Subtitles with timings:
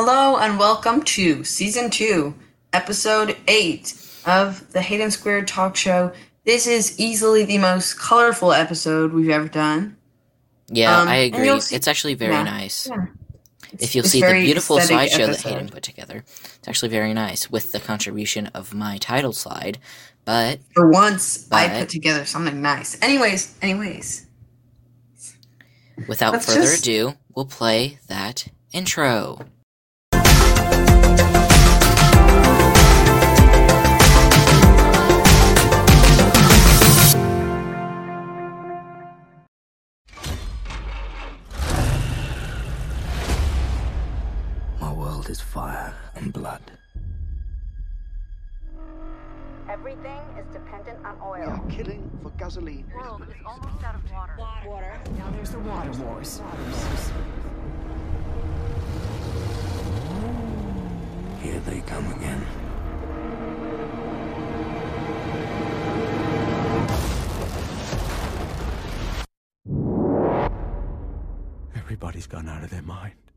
[0.00, 2.32] Hello and welcome to season two,
[2.72, 3.94] episode eight
[4.26, 6.12] of the Hayden Squared Talk Show.
[6.44, 9.96] This is easily the most colorful episode we've ever done.
[10.68, 11.60] Yeah, Um, I agree.
[11.60, 12.86] see- it's actually very yeah, nice.
[12.86, 13.06] yeah.
[13.80, 15.40] If you'll see the beautiful slideshow that.
[15.40, 16.18] Hayden put together,
[16.58, 19.78] it's actually very nice with the contribution of my title slide.
[20.24, 22.96] But For once, I put together something nice.
[23.02, 24.26] Anyways, anyways.
[26.06, 29.44] without Let's further just- ado, we'll play that intro.
[45.28, 46.62] World is fire and blood.
[49.68, 51.64] Everything is dependent on We are oil.
[51.68, 52.86] killing for gasoline.
[52.94, 54.32] world is almost out of water.
[54.66, 55.00] Water.
[55.18, 56.40] Now there's the water wars.
[61.42, 62.46] Here they come again.
[71.76, 73.27] Everybody's gone out of their mind.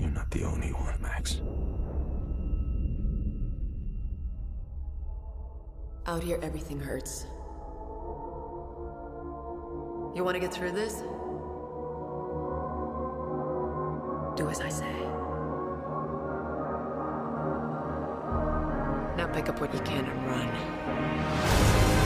[0.00, 1.42] You're not the only one, Max.
[6.06, 7.26] Out here, everything hurts.
[10.16, 11.02] You want to get through this?
[14.36, 14.90] Do as I say.
[19.18, 21.99] Now pick up what you can and run.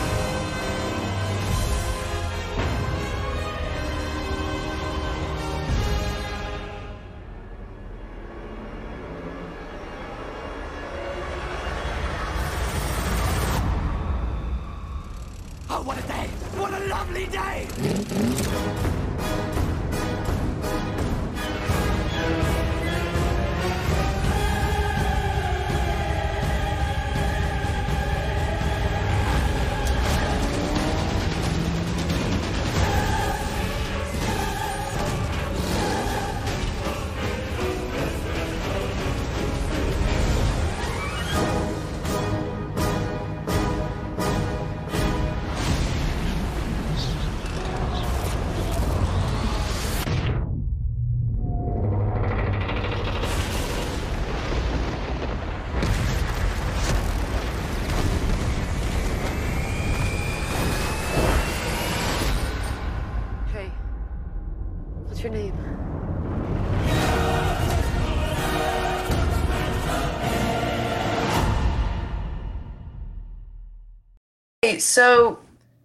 [74.75, 75.39] Okay, so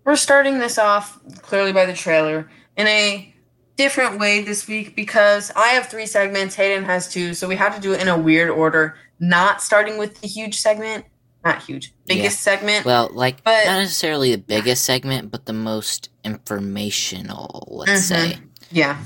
[0.03, 3.31] we're starting this off clearly by the trailer in a
[3.75, 7.75] different way this week because I have three segments, Hayden has two, so we have
[7.75, 11.05] to do it in a weird order, not starting with the huge segment,
[11.45, 12.83] not huge, biggest segment.
[12.83, 17.67] Well, like But- not necessarily the biggest segment, but the most informational.
[17.69, 18.07] Let's Mhm.
[18.07, 18.39] say
[18.71, 18.97] yeah,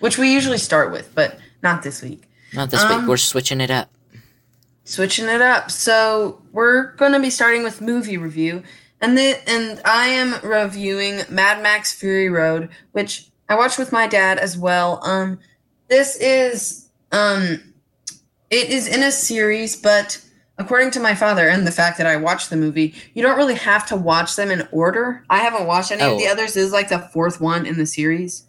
[0.00, 2.24] which we usually start with, but not this week.
[2.52, 3.08] not this Um, week.
[3.08, 3.90] We're switching it up.
[4.84, 5.70] switching it up.
[5.70, 8.64] So we're going to be starting with movie review,
[9.00, 14.06] and the and I am reviewing Mad Max Fury Road, which I watched with my
[14.06, 15.00] dad as well.
[15.04, 15.38] Um,
[15.88, 17.60] this is um,
[18.50, 20.20] it is in a series, but
[20.58, 23.54] according to my father and the fact that I watched the movie, you don't really
[23.54, 25.24] have to watch them in order.
[25.30, 26.12] I haven't watched any Oh.
[26.14, 26.54] of the others.
[26.54, 28.44] This is like the fourth one in the series,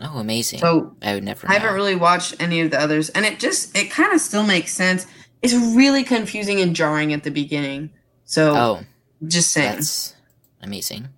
[0.00, 0.58] Oh, amazing!
[0.60, 1.48] so I would never.
[1.48, 4.42] I haven't really watched any of the others, and it just it kind of still
[4.44, 5.06] makes sense.
[5.42, 7.90] It's really confusing and jarring at the beginning.
[8.24, 8.80] So Oh,
[9.26, 9.76] just saying.
[9.76, 10.14] that's
[10.62, 11.08] amazing.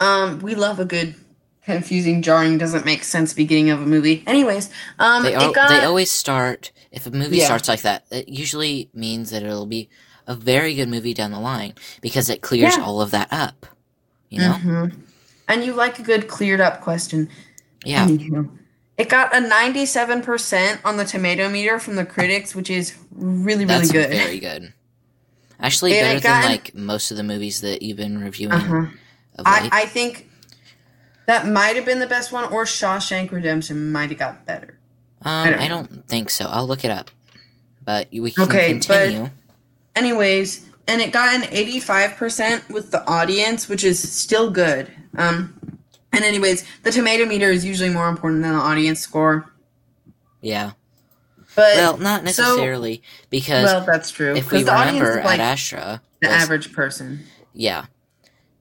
[0.00, 1.14] Um, we love a good
[1.64, 4.22] confusing, jarring, doesn't make sense beginning of a movie.
[4.26, 7.46] Anyways, um, They it al- got they always start if a movie Yeah.
[7.46, 8.04] starts like that.
[8.10, 9.88] It usually means that it'll be
[10.26, 12.84] a very good movie down the line because it clears Yeah.
[12.84, 13.66] all of that up.
[14.30, 14.54] You know?
[14.62, 14.92] Mhm.
[15.46, 17.28] and you like a good cleared up question.
[17.84, 18.06] Yeah.
[18.08, 18.48] Anywho,
[18.96, 23.78] It got a 97% on the tomato meter from the critics, which is really, really
[23.86, 24.10] That's good.
[24.10, 24.72] very good.
[25.60, 28.86] Actually, And better got- than like most of the movies that you've been reviewing Uh-huh.
[29.44, 29.68] I.
[29.72, 30.28] I think
[31.26, 34.78] that might have been the best one, or Shawshank Redemption might have got better.
[35.22, 36.46] um, don't I don't think so.
[36.46, 37.10] I'll look it up.
[37.84, 39.30] But we can Okay, but- continue.
[39.96, 44.90] Anyways, and it got an 85% with the audience, which is still good.
[45.16, 45.54] Um,
[46.12, 49.50] and anyways, the tomato meter is usually more important than the audience score.
[50.42, 50.72] yeah.
[51.56, 54.34] But Well, not so- necessarily because well, that's true.
[54.34, 57.24] if we the audience remember like at Astra, the was- average person.
[57.52, 57.86] yeah,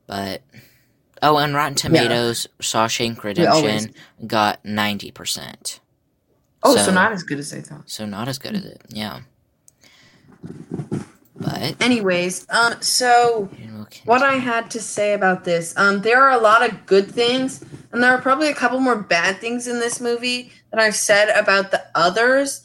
[0.07, 0.41] but
[1.25, 3.93] Oh, and Rotten Tomatoes, Shawshank always- Redemption
[4.27, 5.79] got ninety percent.
[6.61, 7.89] Oh, so, not as good as I thought.
[7.89, 8.81] so not as good as it.
[8.89, 9.21] Yeah.
[11.35, 13.49] But Anyways, um, so
[14.05, 17.63] what I had to say about this, um, there are a lot of good things,
[17.91, 21.29] and there are probably a couple more bad things in this movie that I've said
[21.29, 22.61] about the others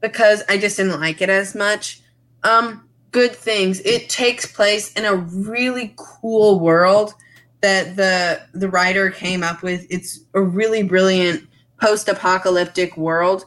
[0.00, 2.00] because I just didn't like it as much.
[2.42, 3.80] Um, good things.
[3.80, 7.14] It takes place in a really cool world
[7.60, 9.86] that the the writer came up with.
[9.90, 11.46] It's a really brilliant
[11.80, 13.44] post-apocalyptic world.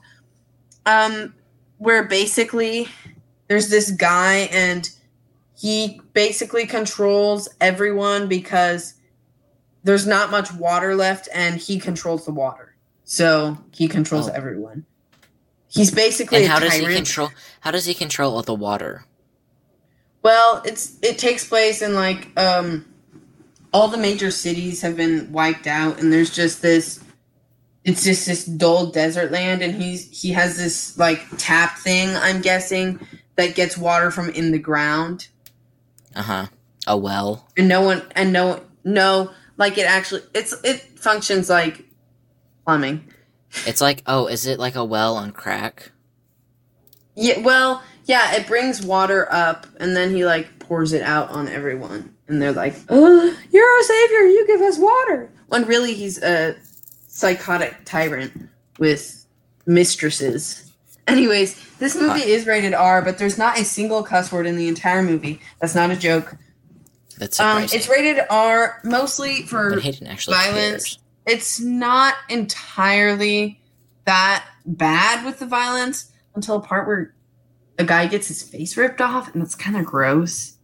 [0.86, 1.34] Um,
[1.78, 2.88] where basically
[3.48, 4.90] there's this guy and
[5.58, 8.96] he basically controls everyone because
[9.84, 12.76] there's not much water left and he controls the water.
[13.04, 14.34] So he controls Oh.
[14.34, 14.86] everyone.
[15.74, 17.30] He's basically and a how does he control?
[17.62, 19.06] How does he control all the water?
[20.22, 22.86] Well, it's it takes place in like um
[23.74, 27.04] all the major cities have been wiped out and there's just this
[27.84, 32.42] it's just this dull desert land and he's he has this like tap thing, I'm
[32.42, 33.00] guessing,
[33.36, 35.28] that gets water from in the ground.
[36.16, 36.48] Uh huh.
[36.86, 37.50] A well.
[37.58, 41.84] And no one and no no like it actually it's it functions like
[42.64, 43.06] plumbing.
[43.66, 45.92] It's like oh, is it like a well on crack?
[47.16, 51.48] Yeah, well, yeah, it brings water up and then he like pours it out on
[51.48, 52.14] everyone.
[52.28, 55.30] And they're like, oh, you're our savior, you give us water.
[55.48, 56.56] When really he's a
[57.08, 59.26] psychotic tyrant with
[59.66, 60.72] mistresses.
[61.08, 64.68] Anyways, this movie is rated R, but there's not a single cuss word in the
[64.70, 65.40] entire movie.
[65.60, 66.38] That's not a joke.
[67.18, 70.96] That's Um, it's rated R mostly for violence.
[70.96, 71.00] cares.
[71.25, 73.62] It's not entirely
[74.06, 77.14] that bad with the violence until a part where
[77.80, 80.58] a guy gets his face ripped off and that's kind of gross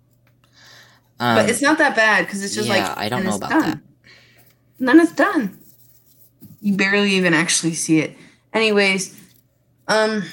[1.19, 3.49] Um, but it's not that bad because it's just yeah, like I don't know about
[3.49, 3.61] done.
[3.61, 3.79] that.
[4.79, 5.57] and then it's done
[6.61, 8.17] you barely even actually see it
[8.53, 9.17] anyways
[9.87, 10.23] um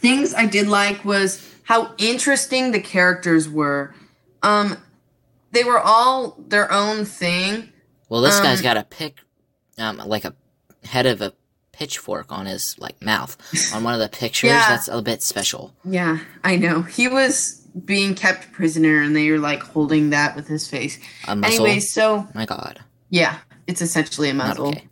[0.00, 3.94] things i did like was how interesting the characters were
[4.42, 4.76] um
[5.52, 7.70] they were all their own thing
[8.10, 9.20] Well, this guy's got a pick,
[9.78, 10.34] um, like a
[10.84, 11.32] head of a
[11.72, 13.38] pitchfork on his like mouth
[13.74, 14.48] on one of the pictures.
[14.50, 14.68] Yeah.
[14.68, 15.72] That's a bit special.
[15.84, 16.82] Yeah, I know.
[16.82, 20.98] He was being kept prisoner and they were like holding that with his face.
[21.28, 21.64] A muzzle.
[21.66, 24.68] Anyway, so My God, yeah, it's essentially a not muzzle.
[24.68, 24.84] okay.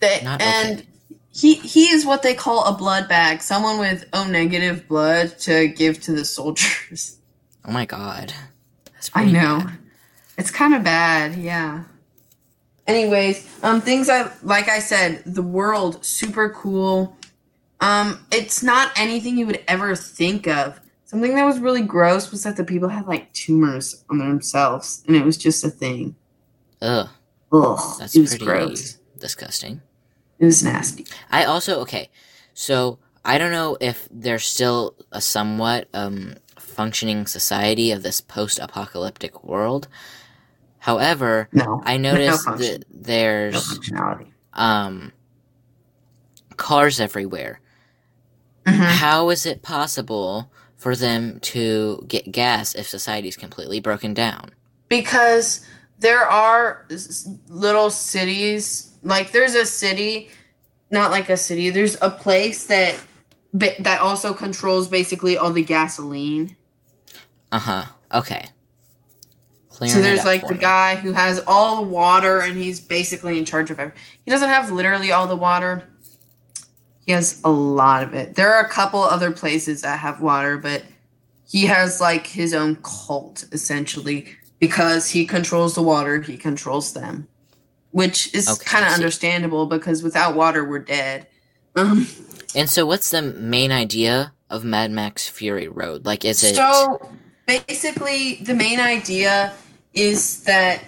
[0.00, 0.86] They- Not and okay.
[1.32, 5.68] he he is what they call a blood bag, someone with O negative blood to
[5.68, 7.18] give to the soldiers.
[7.64, 8.32] Oh my God,
[8.94, 9.60] that's I know.
[9.60, 9.78] bad.
[10.38, 11.84] It's kind of bad, yeah.
[12.90, 17.16] Anyways, um things I like I said, the world super cool.
[17.80, 20.80] Um it's not anything you would ever think of.
[21.04, 25.16] Something that was really gross was that the people had like tumors on themselves and
[25.16, 26.14] it was just a thing.
[26.82, 27.08] Ugh,
[27.52, 28.98] Ugh, that's it was pretty gross.
[29.18, 29.82] disgusting.
[30.38, 31.06] It was nasty.
[31.30, 32.10] I also okay,
[32.54, 39.44] so I don't know if there's still a somewhat um functioning society of this post-apocalyptic
[39.44, 39.86] world.
[40.80, 41.80] However, No.
[41.84, 42.80] I no noticed function.
[42.80, 44.18] that there's No
[44.54, 45.12] um
[46.56, 47.60] cars everywhere.
[48.66, 48.72] Mhm.
[48.74, 54.50] How is it possible for them to get gas if society's completely broken down?
[54.88, 55.64] because
[56.00, 56.84] there are
[57.48, 60.28] little cities like there's a city
[60.90, 62.98] not like a city there's a place that
[63.52, 66.56] that also controls basically all the gasoline
[67.52, 67.84] Uh-huh.
[68.12, 68.48] Okay.
[69.80, 70.60] Clearing so there's like the me.
[70.60, 74.50] guy who has all the water and he's basically in charge of everything he doesn't
[74.50, 75.82] have literally all the water
[77.06, 80.58] he has a lot of it there are a couple other places that have water
[80.58, 80.84] but
[81.48, 84.26] he has like his own cult essentially
[84.58, 87.26] because he controls the water he controls them
[87.92, 91.26] which is Okay, kind of understandable because without water we're dead
[91.74, 92.06] um
[92.54, 96.04] And so what's the main idea of Mad Max Fury Road?
[96.04, 97.00] Like is it So
[97.46, 99.52] basically, the main idea
[99.94, 100.84] is that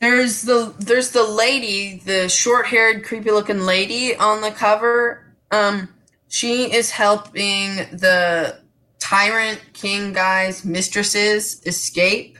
[0.00, 5.24] there's the there's the lady, the short-haired, creepy-looking lady on the cover.
[5.50, 5.88] Um,
[6.28, 8.60] she is helping the
[8.98, 12.38] tyrant king guy's mistresses escape.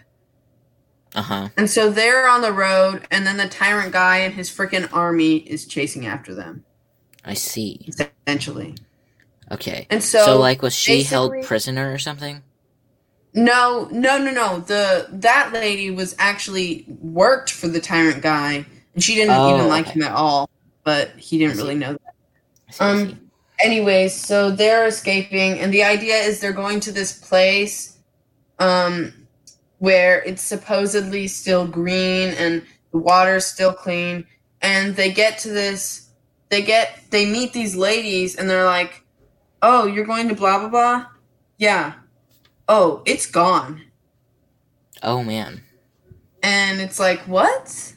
[1.15, 1.49] Uh-huh.
[1.57, 5.37] And so they're on the road, and then the tyrant guy and his freaking army
[5.39, 6.65] is chasing after them,
[7.25, 7.89] I see.
[7.89, 8.77] essentially.
[9.51, 9.87] Okay.
[9.89, 12.43] And so, So, like was she held prisoner or something?
[13.35, 14.61] No, no, no, no.
[14.61, 19.69] The that lady was actually worked for the tyrant guy, and she didn't Oh, even
[19.69, 20.01] like okay.
[20.01, 20.49] him at all.
[20.85, 22.81] But he didn't really know that.
[22.81, 23.21] Um.
[23.61, 27.99] Anyways, so they're escaping, and the idea is they're going to this place,
[28.61, 29.13] um,
[29.79, 34.27] where it's supposedly still green and the water's still clean
[34.61, 36.09] and they get to this
[36.49, 39.05] they get they meet these ladies and they're like
[39.63, 41.07] oh you're going to blah blah blah
[41.59, 41.95] yeah
[42.69, 43.83] oh it's gone.
[45.03, 45.63] Oh man.
[46.43, 47.95] and it's like what?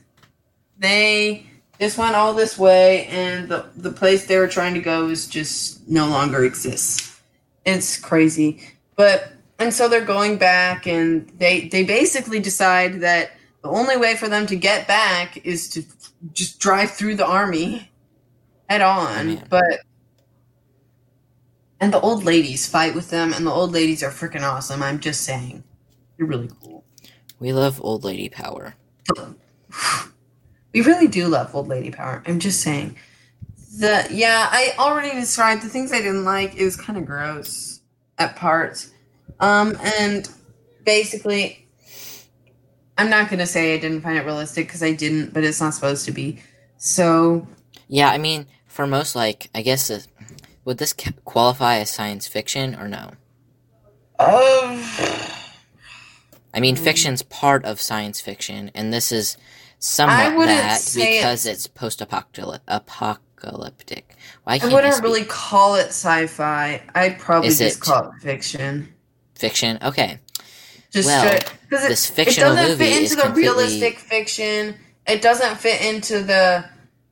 [0.78, 1.46] They
[1.80, 5.28] just went all this way and the, the place they were trying to go is
[5.28, 7.20] just no longer exists.
[7.66, 8.62] It's crazy.
[8.96, 13.32] But and so they're going back and they they basically decide that
[13.64, 15.84] the only way for them to get back is to
[16.34, 17.92] just drive through the army
[18.70, 19.20] head on.
[19.20, 19.48] Oh, man.
[19.50, 19.82] but
[21.82, 24.84] and the old ladies fight with them and the old ladies are freaking awesome.
[24.84, 25.64] I'm just saying.
[26.16, 26.86] They're really cool.
[27.40, 28.76] We love old lady power.
[30.74, 32.24] we really do love old lady power.
[32.28, 32.96] I'm just saying.
[33.80, 36.56] The yeah i already described the things i didn't like.
[36.56, 37.82] It was kind of gross
[38.18, 38.92] at parts.
[39.40, 40.30] Um and
[40.84, 41.66] basically
[42.98, 45.74] i'm not gonna say i didn't find it realistic because i didn't but it's not
[45.74, 46.40] supposed to be.
[46.78, 47.48] So
[47.88, 50.00] Yeah, I mean, for most, like, I guess, uh,
[50.66, 50.94] would this
[51.26, 53.12] qualify as science fiction or no?
[54.20, 54.78] uh,
[56.54, 56.84] I mean, Hmm.
[56.84, 59.38] fiction's part of science fiction, and this is
[59.80, 64.16] somewhat that because it's- it's post-apocalyptic.
[64.44, 68.12] Why i I wouldn't speak really call it sci-fi i'd probably Is just it- call
[68.12, 68.94] it fiction
[69.34, 69.80] fiction?
[69.82, 70.20] Okay,
[70.92, 71.40] Just Well,
[71.70, 74.76] 'cause this it, fictional it doesn't movie fit into is the realistic fiction.
[75.08, 76.66] It doesn't fit into the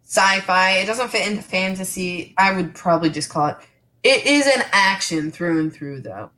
[0.09, 0.71] sci-fi.
[0.79, 2.33] It doesn't fit into fantasy.
[2.37, 3.57] I would probably just call it.
[4.01, 6.31] It is an action through and through, though.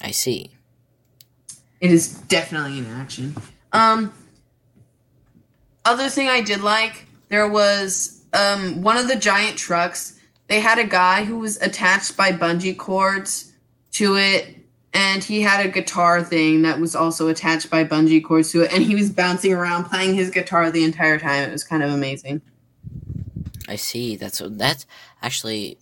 [0.00, 0.50] I see.
[1.80, 3.36] It is definitely an action.
[3.72, 4.12] Um,
[5.84, 10.18] other thing I did like there was um one of the giant trucks.
[10.48, 13.52] They had a guy who was attached by bungee cords
[13.92, 14.56] to it,
[14.92, 18.72] and he had a guitar thing that was also attached by bungee cords to it,
[18.72, 21.48] and he was bouncing around playing his guitar the entire time.
[21.48, 22.42] It was kind of amazing.
[23.68, 24.16] I see.
[24.16, 24.86] That's that's
[25.22, 25.78] actually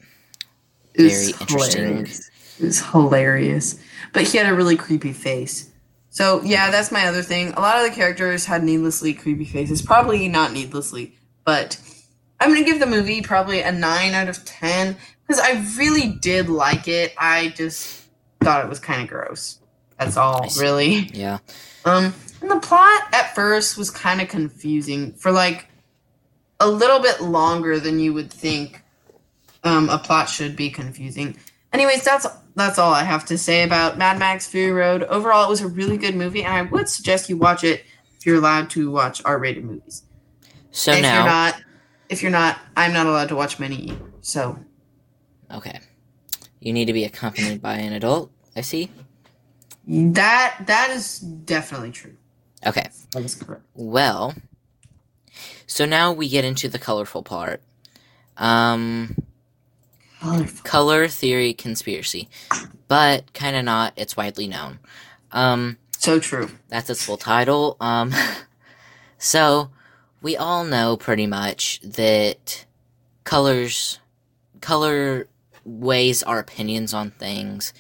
[0.97, 1.85] Very interesting.
[1.85, 2.31] hilarious.
[2.59, 3.81] It was hilarious.
[4.13, 5.71] But he had a really creepy face.
[6.11, 7.53] So yeah, that's my other thing.
[7.55, 9.83] A lot of the characters had needlessly creepy faces.
[9.83, 11.79] Probably not needlessly, but
[12.41, 16.49] I'm gonna give the movie probably a nine out of ten because I really did
[16.49, 17.13] like it.
[17.19, 18.03] I just
[18.41, 19.59] thought it was kind of gross.
[19.99, 21.09] That's all, really.
[21.15, 21.39] yeah.
[21.85, 25.67] Um, and the plot at first was kind of confusing for like
[26.65, 28.83] a little bit longer than you would think.
[29.63, 31.37] Um, a plot should be confusing.
[31.73, 35.05] Anyways, that's that's all I have to say about Mad Max Fury Road.
[35.05, 37.85] Overall, it was a really good movie, and I would suggest you watch it
[38.17, 40.03] if you're allowed to watch R-rated movies.
[40.71, 41.63] So if now, you're not,
[42.09, 44.13] if you're not, I'm not allowed to watch many either.
[44.21, 44.59] So
[45.51, 45.81] okay,
[46.61, 48.31] you need to be accompanied by an adult.
[48.55, 48.91] I see.
[49.87, 52.17] that that is definitely true.
[52.67, 52.89] Okay.
[53.13, 53.63] That is correct.
[53.75, 54.35] Well,
[55.67, 57.63] so now we get into the colorful part.
[58.37, 59.17] Um,
[60.21, 60.65] Colorful.
[60.65, 62.29] color theory conspiracy,
[62.89, 63.93] but kind of not.
[63.97, 64.79] It's widely known.
[65.33, 66.51] Um, So true.
[66.69, 67.77] that's its full title.
[67.81, 68.13] Um,
[69.19, 69.71] so
[70.23, 72.65] we all know pretty much that
[73.25, 73.99] colors,
[74.61, 75.29] color
[75.65, 77.73] weighs our opinions on things,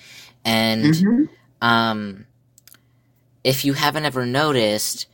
[0.44, 1.28] and Mhm.
[1.62, 2.26] um,
[3.42, 5.06] if you haven't ever noticed,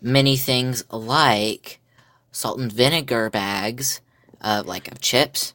[0.00, 1.80] many things like
[2.34, 4.00] salt and vinegar bags,
[4.40, 5.54] uh, like of chips,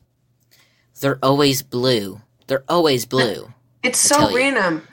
[1.02, 2.22] they're always blue.
[2.48, 3.54] They're always blue.
[3.84, 4.36] It's so you.
[4.38, 4.88] random.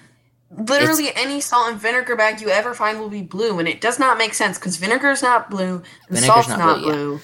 [0.50, 3.98] Literally, any salt and vinegar bag you ever find will be blue, and it does
[3.98, 7.18] not make sense because vinegar is not blue and salt's not not, blue, yeah.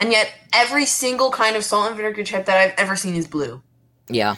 [0.00, 3.26] And yet, every single kind of salt and vinegar chip that I've ever seen is
[3.26, 3.62] blue.
[4.08, 4.36] Yeah.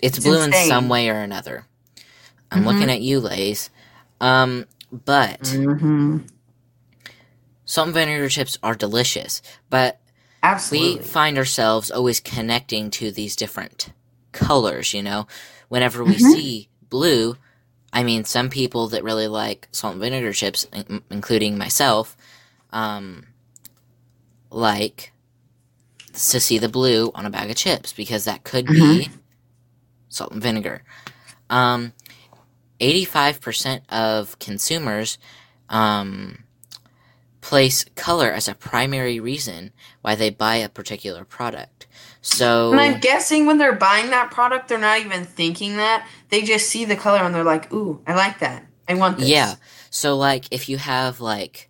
[0.00, 1.66] It's, It's blue in some way or another.
[2.50, 2.66] I'm Mhm.
[2.66, 3.70] looking at you, Lays.
[4.20, 6.18] Um, but Mm-hmm.
[7.64, 9.42] Salt and vinegar chips are delicious.
[9.70, 10.00] But
[10.42, 10.98] Absolutely.
[11.00, 13.88] we find ourselves always connecting to these different
[14.32, 15.26] colors, you know?
[15.68, 16.32] Whenever we Mhm.
[16.32, 17.36] see blue,
[17.92, 22.16] I mean, some people that really like salt and vinegar chips, in- including myself,
[22.72, 23.26] um,
[24.50, 25.12] like
[26.12, 29.10] to see the blue on a bag of chips because that could be
[30.08, 30.82] salt and vinegar.
[31.50, 31.92] Um,
[32.80, 35.18] 85% of consumers,
[35.68, 36.43] um,
[37.44, 39.70] place color as a primary reason
[40.00, 41.86] why they buy a particular product.
[42.22, 46.08] So and I'm guessing when they're buying that product, they're not even thinking that.
[46.30, 48.64] They just see the color and they're like, "Ooh, I like that.
[48.88, 49.56] I want this." yeah,
[49.90, 51.68] so like if you have like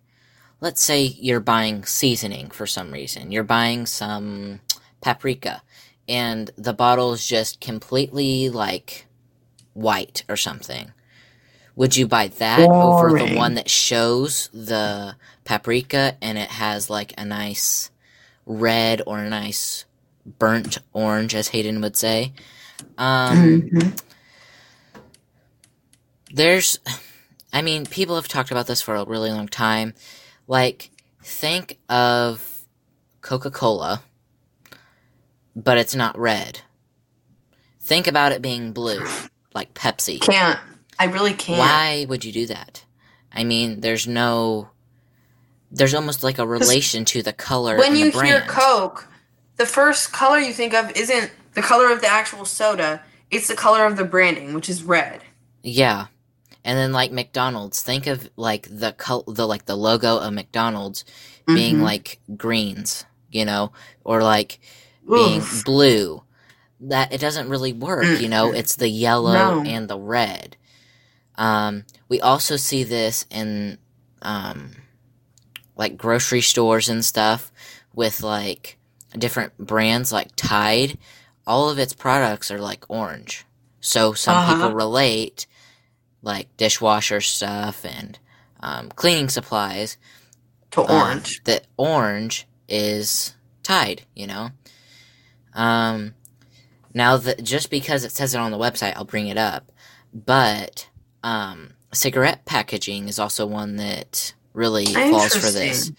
[0.61, 3.33] let's say you're buying seasoning for some reason.
[3.33, 4.61] You're buying some
[5.01, 5.61] paprika
[6.07, 9.07] and the bottle's just completely like
[9.73, 10.93] white or something.
[11.75, 17.13] Would you buy that over the one that shows the paprika and it has like
[17.17, 17.91] a nice
[18.45, 19.85] red or a nice
[20.39, 22.33] burnt orange, as Hayden would say?
[22.97, 24.01] Um, Mhm.
[26.33, 26.79] there's
[27.53, 29.93] i mean people have talked about this for a really long time
[30.47, 30.89] like
[31.23, 32.61] think of
[33.21, 34.01] coca-cola
[35.55, 36.59] but it's not red
[37.79, 39.03] think about it being blue
[39.53, 40.59] like pepsi Can't.
[40.99, 41.59] I really can't.
[41.59, 42.83] why would you do that
[43.33, 44.69] i mean there's no
[45.71, 48.41] there's almost like a relation to the color When you hear.
[48.47, 49.07] Coke,
[49.57, 53.03] the first color you think of isn't the color of the actual soda.
[53.31, 55.21] It's the color of the branding, which is red.
[55.63, 56.05] Yeah.
[56.63, 61.03] And then like McDonald's, think of like the col- the like the logo of McDonald's
[61.45, 61.81] being Mhm.
[61.83, 63.73] like greens, you know,
[64.05, 64.59] or like
[65.09, 65.65] being Oof.
[65.65, 66.23] blue.
[66.79, 68.53] That it doesn't really work, you know.
[68.53, 69.69] It's the yellow No.
[69.69, 70.55] and the red.
[71.37, 73.77] Um, we also see this in
[74.21, 74.71] um,
[75.75, 77.51] like grocery stores and stuff
[77.93, 78.77] with like
[79.17, 80.97] different brands like Tide.
[81.47, 83.45] All of its products are like orange,
[83.79, 84.55] so some Uh-huh.
[84.55, 85.45] people relate
[86.21, 88.17] like dishwasher stuff and
[88.61, 89.97] um, cleaning supplies
[90.71, 91.41] to um, orange.
[91.43, 94.49] that orange is Tide, you know.
[95.53, 96.15] Um,
[96.93, 99.71] now that just because it says it on the website, I'll bring it up.
[100.13, 100.89] But
[101.25, 105.91] um, cigarette packaging is also one that really falls for this.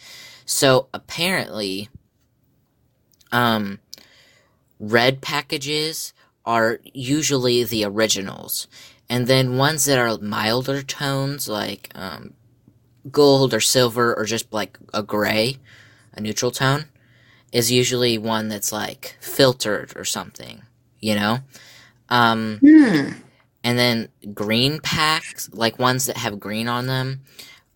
[0.47, 1.88] So apparently,
[3.33, 3.80] um,
[4.78, 6.14] red packages
[6.45, 8.68] are usually the originals,
[9.11, 12.35] and then ones that are milder tones, like um,
[13.11, 15.59] gold or silver or just like a gray,
[16.12, 16.85] a neutral tone,
[17.50, 20.62] is usually one that's like filtered or something,
[21.00, 21.38] you know?
[22.09, 23.25] Um, Hmm.
[23.66, 27.23] And then green packs, like ones that have green on them,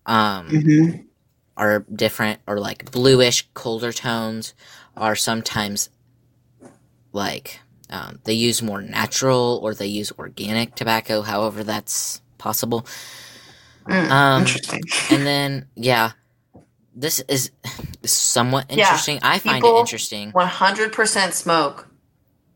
[0.05, 1.05] um, Mhm.
[1.57, 4.53] are different, or like bluish, colder tones
[4.95, 5.89] are sometimes
[7.11, 12.85] like um, they use more natural or they use organic tobacco, however that's possible.
[13.85, 14.83] Mm, Um, Interesting.
[15.09, 16.11] and then yeah
[16.95, 17.51] this is
[18.05, 21.87] somewhat Yeah, interesting i find it interesting 100% smoke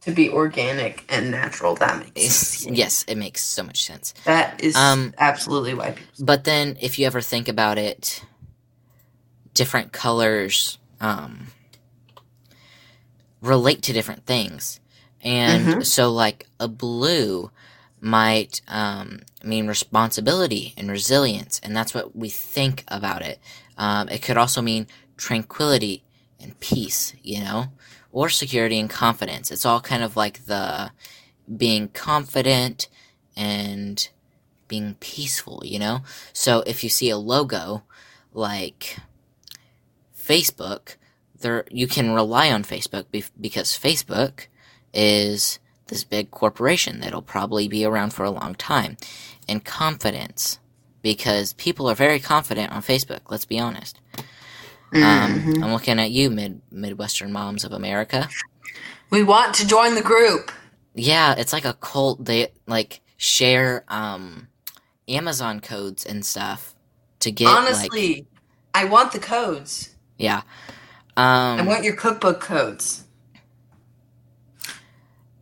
[0.06, 1.76] to be organic and natural.
[1.76, 2.78] That makes sense.
[2.78, 6.26] yes it makes so much sense That is Um, absolutely why people.
[6.26, 8.24] but then if you ever think about it
[9.54, 11.48] different colors um
[13.42, 14.80] relate to different things
[15.22, 15.86] and Mhm.
[15.86, 17.52] so like a blue
[18.02, 23.40] might um, mean responsibility and resilience and that's what we think about it
[23.78, 24.88] um, it could also mean
[25.18, 26.04] tranquility
[26.40, 27.68] and peace you know
[28.16, 29.52] or security and confidence.
[29.52, 30.90] It's all kind of like the
[31.58, 32.88] being confident
[33.36, 34.08] and
[34.70, 36.00] being peaceful you know?
[36.32, 37.84] So if you see a logo
[38.34, 38.98] like
[40.18, 40.96] facebook
[41.42, 44.48] there you can rely on facebook bef- because facebook
[44.94, 48.96] is this big corporation that'll probably be around for a long time.
[49.48, 50.60] And confidence
[51.02, 54.00] because people are very confident on facebook let's be honest
[54.94, 55.64] um, Mhm.
[55.64, 58.30] i'm looking at you mid midwestern moms of america
[59.10, 60.52] we want to join the group.
[60.94, 64.48] yeah it's like a cult they like share um
[65.08, 66.76] amazon codes and stuff
[67.20, 68.26] to get like Honestly,
[68.74, 69.90] I want the codes.
[70.18, 70.42] yeah
[71.18, 73.04] um I want your cookbook codes.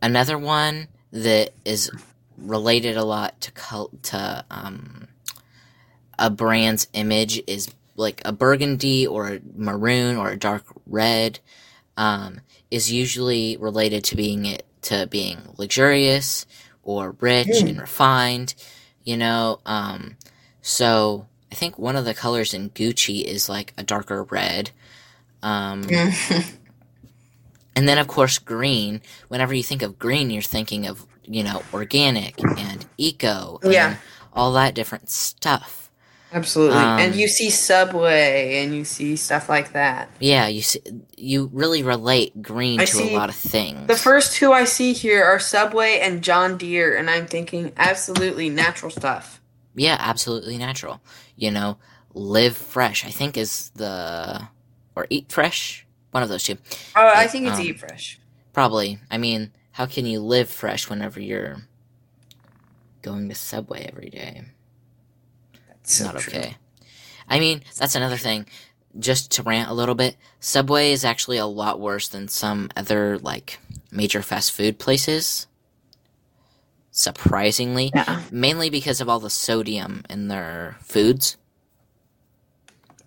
[0.02, 1.90] another one that is
[2.38, 5.08] related a lot to cult to um
[6.18, 11.38] a brand's image is like a burgundy or a maroon or a dark red
[11.96, 16.46] um is usually related to being it to being luxurious
[16.82, 18.54] or rich and refined
[19.04, 20.16] you know um
[20.60, 24.70] so i think one of the colors in gucci is like a darker red
[25.42, 25.82] um
[27.76, 29.00] and then, of course, green.
[29.28, 33.58] Whenever you think of green, you're thinking of, you know, organic and eco.
[33.62, 33.96] And Yeah.
[34.32, 35.83] All that different stuff.
[36.34, 36.76] Absolutely.
[36.76, 40.10] Um, and you see Subway and you see stuff like that.
[40.18, 40.80] Yeah, you see,
[41.16, 43.86] you really relate green I to a lot of things.
[43.86, 48.48] The first two I see here are Subway and John Deere, and I'm thinking absolutely
[48.50, 49.40] natural stuff.
[49.76, 51.00] yeah, absolutely natural.
[51.36, 51.78] You know,
[52.14, 54.48] live fresh, I think is the.
[54.96, 55.86] Or eat fresh?
[56.10, 56.56] One of those two.
[56.94, 58.20] Oh, I think it's um, Eat Fresh.
[58.52, 59.00] Probably.
[59.10, 61.56] I mean, how can you live fresh whenever you're
[63.02, 64.44] going to Subway every day?
[65.84, 66.38] So not true.
[66.38, 66.56] okay.
[67.28, 68.46] I mean, that's another thing.
[68.98, 73.18] Just to rant a little bit, Subway is actually a lot worse than some other
[73.18, 73.58] like
[73.90, 75.46] major fast food places.
[76.96, 78.22] surprisingly, Yeah.
[78.30, 81.36] mainly because of all the sodium in their foods.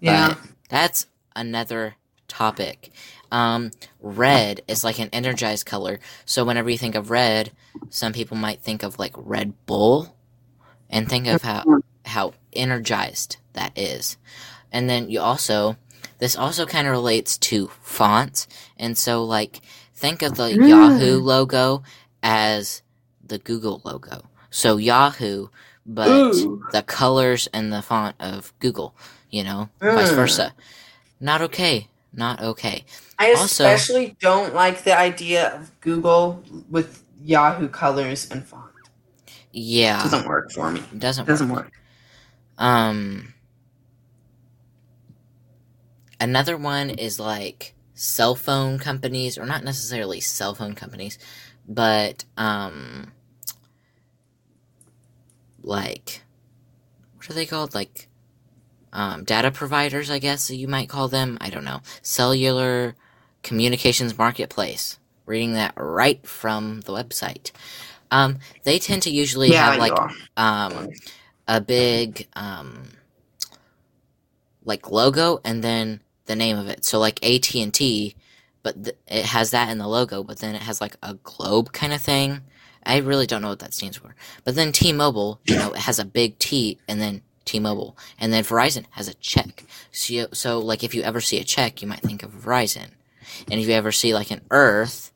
[0.01, 0.29] Yeah.
[0.35, 0.37] But
[0.69, 1.95] that's another
[2.27, 2.91] topic.
[3.31, 5.99] Um, red is like an energized color.
[6.25, 7.51] So whenever you think of red,
[7.89, 10.15] some people might think of like Red Bull
[10.89, 11.63] and think of how
[12.05, 14.17] how energized that is.
[14.71, 15.77] And then you also
[16.19, 18.47] this also kind of relates to fonts.
[18.77, 19.61] And so like
[19.93, 20.67] think of the Mm.
[20.69, 21.83] Yahoo logo
[22.23, 22.81] as
[23.25, 24.25] the Google logo.
[24.49, 25.47] So Yahoo
[25.85, 26.61] but Ooh.
[26.73, 28.93] the colors and the font of Google,
[29.29, 30.15] you know, vice Mm.
[30.15, 30.53] versa.
[31.21, 31.87] Not okay.
[32.13, 32.83] Not okay.
[33.19, 38.63] I Also- especially don't like the idea of Google with Yahoo colors and font.
[39.51, 40.81] Yeah, Doesn't work for me.
[40.91, 41.65] it doesn't Doesn't work.
[41.65, 41.73] work.
[42.57, 43.33] Um,
[46.19, 51.17] another one is like cell phone companies, or not necessarily cell phone companies,
[51.67, 53.11] but um,
[55.61, 56.21] like
[57.17, 57.75] what are they called?
[57.75, 58.07] Like
[58.93, 61.37] um, data providers, I guess you might call them.
[61.41, 61.81] I don't know.
[62.01, 62.95] Cellular
[63.43, 64.97] communications marketplace.
[65.25, 67.51] Reading that right from the website.
[68.11, 69.91] Um, they tend to usually yeah, have like
[70.37, 70.89] um
[71.47, 72.89] a big um
[74.65, 76.85] like logo and then the name of it.
[76.85, 78.15] So like AT&T,
[78.61, 81.71] but th- it has that in the logo, but then it has like a globe
[81.71, 82.41] kind of thing.
[82.85, 84.13] I really don't know what that stands for.
[84.43, 87.97] But then T-Mobile, you know, it has a big T and then T-Mobile.
[88.19, 89.65] And then Verizon has a check.
[89.91, 92.89] So you, so like if you ever see a check, you might think of Verizon.
[93.49, 95.11] And if you ever see like an Earth,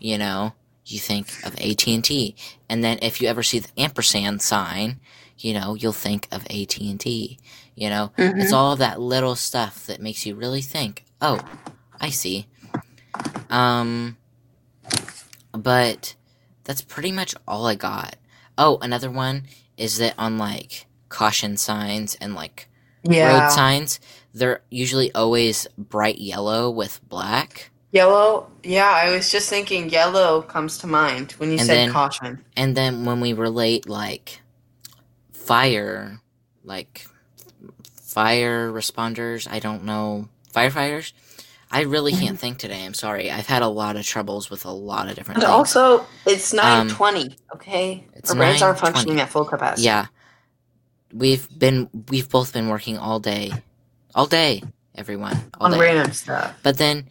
[0.00, 0.54] you know,
[0.86, 2.36] you think of AT&T.
[2.68, 5.00] And then if you ever see the ampersand sign,
[5.38, 7.38] you know, you'll think of AT&T.
[7.74, 11.40] You know, it's all that little stuff that makes you really think, "Oh,
[12.00, 12.46] I see."
[13.50, 14.16] Um
[15.52, 16.14] but
[16.64, 18.16] that's pretty much all I got.
[18.56, 19.44] Oh, another one
[19.76, 22.68] is that on like caution signs and like
[23.02, 23.42] Yeah.
[23.44, 24.00] road signs,
[24.34, 27.70] they're usually always bright yellow with black.
[27.90, 28.50] Yellow.
[28.62, 32.44] Yeah, I was just thinking yellow comes to mind when you And said then- caution.
[32.56, 34.40] And then when we relate like
[35.44, 36.20] fire,
[36.64, 37.06] like
[37.96, 41.12] fire responders, I don't know, firefighters,
[41.72, 42.26] I really mm-hmm.
[42.26, 42.84] can't think today.
[42.84, 43.30] I'm sorry.
[43.30, 45.56] I've had a lot of troubles with a lot of different But things.
[45.56, 47.36] also, it's nine um, twenty.
[47.54, 49.86] okay, our brains aren't functioning at full capacity.
[49.86, 50.06] yeah.
[51.14, 53.52] We've been we've both been working all day.
[54.14, 54.62] All day,
[54.94, 55.36] everyone.
[55.58, 55.78] All on day.
[55.78, 56.58] random stuff.
[56.62, 57.06] But then,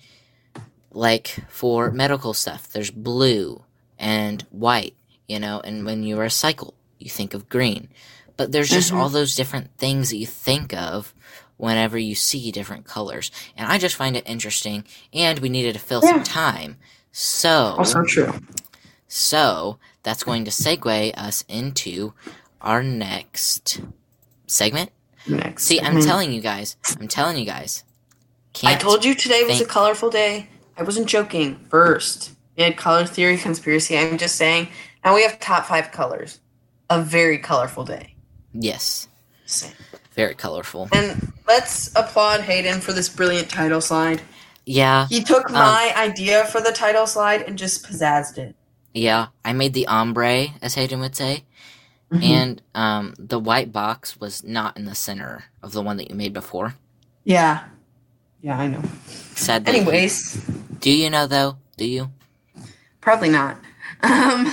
[0.92, 3.64] like for medical stuff, there's blue
[3.98, 4.96] and white,
[5.28, 7.90] you know, and when you recycle, you think of green.
[8.38, 8.98] But there's just Mhm.
[8.98, 11.14] all those different things that you think of
[11.58, 13.30] whenever you see different colors.
[13.56, 14.84] And I just find it interesting,
[15.14, 16.78] and we needed to fill some time.
[17.12, 18.34] So, Also true.
[19.08, 22.14] so that's going to segue us into
[22.62, 23.82] our next
[24.48, 24.92] segment.
[25.28, 25.66] Next.
[25.66, 27.84] See, I'm telling you guys, I'm telling you guys.
[27.84, 30.50] I Can't told you today was a colorful day.
[30.78, 31.64] I wasn't joking.
[31.70, 33.98] First, we had color theory conspiracy.
[33.98, 34.70] I'm just saying.
[35.06, 36.40] Now we have top five colors.
[36.92, 38.16] A very colorful day.
[38.54, 39.08] Yes,
[39.46, 39.72] Same.
[40.14, 40.90] very colorful.
[40.94, 44.22] And let's applaud Hayden for this brilliant title slide.
[44.66, 48.56] Yeah, He took Um, my idea for the title slide and just pizzazzed it.
[48.94, 49.28] yeah.
[49.46, 51.46] I made the ombre, as Hayden would say,
[52.12, 52.24] Mhm.
[52.24, 56.16] and um, the white box was not in the center of the one that you
[56.16, 56.76] made before.
[57.24, 57.64] yeah,
[58.42, 58.84] yeah, I know.
[59.36, 59.68] Sad.
[59.70, 60.34] Anyways,
[60.80, 61.58] do you know though?
[61.78, 62.12] Do you?
[63.00, 63.58] probably not.
[64.04, 64.52] Um,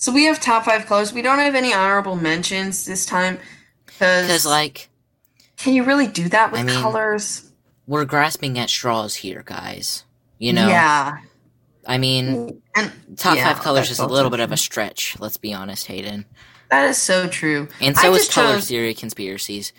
[0.00, 1.12] so we have top five colors.
[1.12, 3.38] We don't have any honorable mentions this time
[3.86, 4.88] Because like
[5.56, 7.52] can you really do that with I mean, colors?
[7.86, 10.04] we're grasping at straws here, guys.
[10.38, 10.68] You know.
[10.68, 11.18] yeah,
[11.86, 15.16] I mean, and top yeah, five colors is a little bit of a stretch.
[15.20, 16.24] Let's be honest, Hayden.
[16.70, 17.68] that is so true.
[17.80, 19.74] And I so is color chose- theory conspiracies.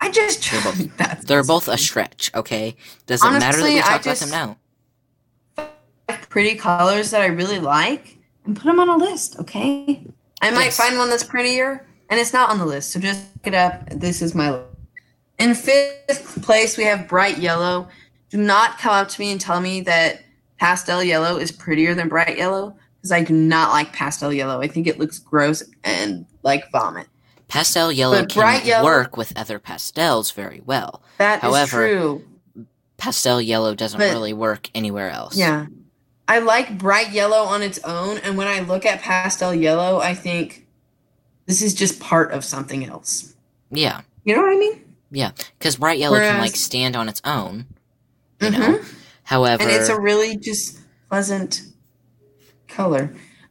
[0.00, 2.30] I just They're both- They're both a stretch.
[2.34, 2.76] Okay.
[3.06, 4.56] Doesn't matter that we I talk just- about
[5.56, 5.68] them now.
[6.30, 10.04] pretty colors that I really like and put them on a list, okay?
[10.42, 10.76] I might Yes.
[10.76, 13.88] find one that's prettier and it's not on the list, so just look it up.
[13.90, 14.66] This is my list.
[15.38, 17.88] In fifth place, we have bright yellow.
[18.30, 20.20] Do not come up to me and tell me that
[20.60, 24.60] pastel yellow is prettier than bright yellow because I do not like pastel yellow.
[24.60, 27.08] I think it looks gross and like vomit.
[27.48, 31.02] Pastel yellow But can yellow- work with other pastels very well.
[31.18, 32.22] That is However, true.
[32.96, 35.36] Pastel yellow doesn't But- really work anywhere else.
[35.36, 35.66] Yeah.
[36.26, 40.14] I like bright yellow on its own, and when I look at pastel yellow, I
[40.14, 40.66] think
[41.46, 43.34] this is just part of something else.
[43.70, 44.00] Yeah.
[44.24, 44.80] You know what I mean?
[45.10, 47.66] Yeah, because bright yellow can like stand on its own.
[48.40, 48.58] You Mhm.
[48.58, 48.80] know.
[49.24, 51.62] However, And it's a really just pleasant
[52.68, 53.02] color.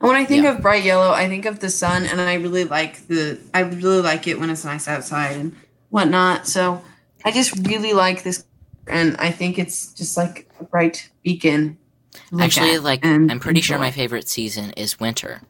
[0.01, 0.51] And when I think Yeah.
[0.55, 3.39] of bright yellow, I think of the sun, and I really like the.
[3.53, 5.55] I really like it when it's nice outside and
[5.89, 6.47] whatnot.
[6.47, 6.81] So
[7.23, 8.43] I just really like this,
[8.87, 11.77] and I think it's just like a bright beacon.
[12.13, 15.41] To look Actually, at like and I'm pretty sure my favorite season is winter.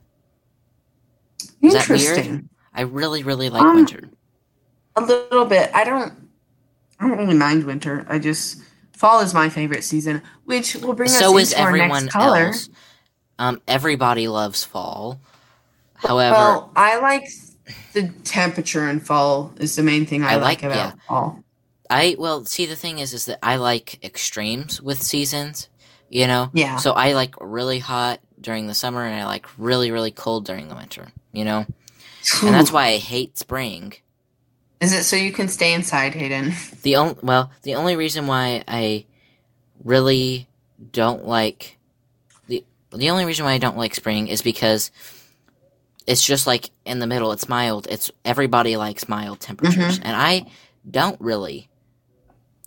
[1.61, 2.01] Is that weird?
[2.01, 2.49] Interesting.
[2.73, 4.09] I really, really like Um, winter.
[4.95, 5.69] A little bit.
[5.73, 6.13] I don't.
[6.99, 8.05] I don't really mind winter.
[8.07, 8.61] I just
[8.93, 12.13] fall is my favorite season, which will bring So us is into our everyone next
[12.13, 12.45] color.
[12.47, 12.69] else.
[13.39, 15.19] Um, everybody loves fall.
[15.95, 17.27] However, Well, I like
[17.93, 20.91] the temperature in fall is the main thing I, I like, like- about yeah.
[21.07, 21.39] fall.
[21.89, 25.67] I well see the thing is is that I like extremes with seasons,
[26.13, 26.49] you know.
[26.53, 26.77] Yeah.
[26.77, 30.67] So I like really hot during the summer and I like really really cold during
[30.67, 31.65] the winter, you know.
[32.41, 33.93] And that's why I hate spring.
[34.79, 36.53] Is it so you can stay inside, Hayden?
[36.83, 39.05] The only well, the only reason why I
[39.83, 40.47] really
[40.91, 41.77] don't like
[42.47, 44.91] the the only reason why I don't like spring is because
[46.05, 47.31] it's just like in the middle.
[47.31, 47.87] It's mild.
[47.89, 50.05] It's everybody likes mild temperatures, Mm-hmm.
[50.07, 50.45] and I
[50.89, 51.69] don't really.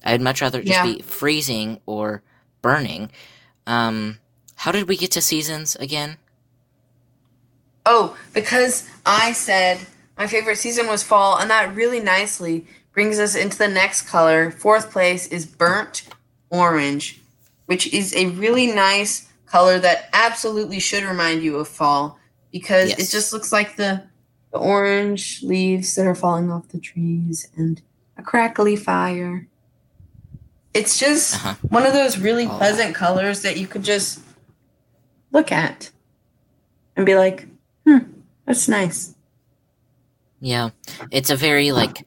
[0.02, 0.84] I'd much rather just Yeah.
[0.86, 2.22] be freezing or
[2.62, 3.10] burning.
[3.66, 4.18] Um,
[4.56, 6.16] how did we get to seasons again?
[7.84, 9.78] Oh, because I said
[10.18, 14.50] my favorite season was fall, and that really nicely brings us into the next color.
[14.50, 16.04] Fourth place is burnt
[16.50, 17.20] orange,
[17.66, 22.18] which is a really nice color that absolutely should remind you of fall
[22.50, 22.98] because Yes.
[22.98, 24.02] it just looks like the,
[24.52, 27.82] the orange leaves that are falling off the trees and
[28.16, 29.46] a crackly fire.
[30.76, 31.54] It's just Uh-huh.
[31.68, 32.56] one of those really Oh.
[32.58, 34.20] pleasant colors that you could just
[35.32, 35.90] look at
[36.96, 37.46] and be like,
[37.84, 37.98] hmm,
[38.46, 39.14] that's nice.
[40.40, 40.70] Yeah,
[41.10, 42.04] it's a very like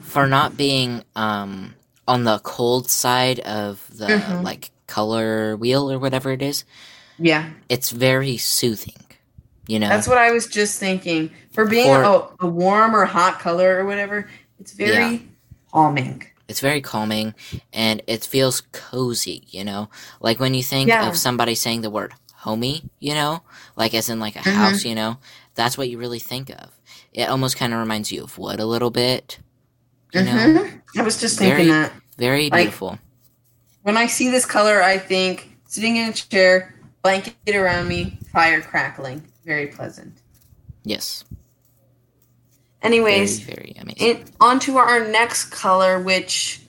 [0.00, 1.74] for not being um
[2.06, 4.42] on the cold side of the Mhm.
[4.44, 6.64] like color wheel or whatever it is.
[7.18, 8.96] Yeah, It's very soothing.
[9.66, 11.30] You know, that's what I was just thinking.
[11.52, 12.02] For being Or-
[12.40, 14.28] a, a warm or hot color or whatever,
[14.58, 15.18] it's very Yeah.
[15.72, 16.24] calming.
[16.50, 17.32] It's very calming
[17.72, 19.44] and it feels cozy.
[19.48, 19.88] You know,
[20.20, 21.08] like when you think Yeah.
[21.08, 23.42] of somebody saying the word "homie," you know,
[23.76, 24.52] like as in like a Mhm.
[24.54, 24.84] house.
[24.84, 25.18] You know,
[25.54, 26.70] that's what you really think of.
[27.12, 29.38] It almost kind of reminds you of wood a little bit.
[30.12, 30.82] You know, Mhm.
[30.98, 31.92] I was just thinking that.
[32.18, 32.98] very Like- beautiful.
[33.82, 38.60] When I see this color, I think sitting in a chair, blanket around me, fire
[38.60, 39.22] crackling.
[39.46, 40.18] Very pleasant.
[40.84, 41.24] Yes,
[42.82, 44.24] Anyways, very very amazing.
[44.40, 46.60] on to our next color, which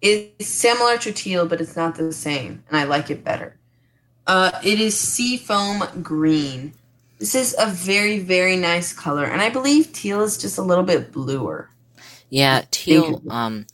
[0.00, 3.56] is similar to teal, but it's not the same, and I like it better.
[4.26, 6.74] Uh, it is seafoam green.
[7.18, 10.84] This is a very, very nice color, and I believe teal is just a little
[10.84, 11.70] bit bluer.
[12.30, 13.22] Yeah, teal.
[13.30, 13.66] Um,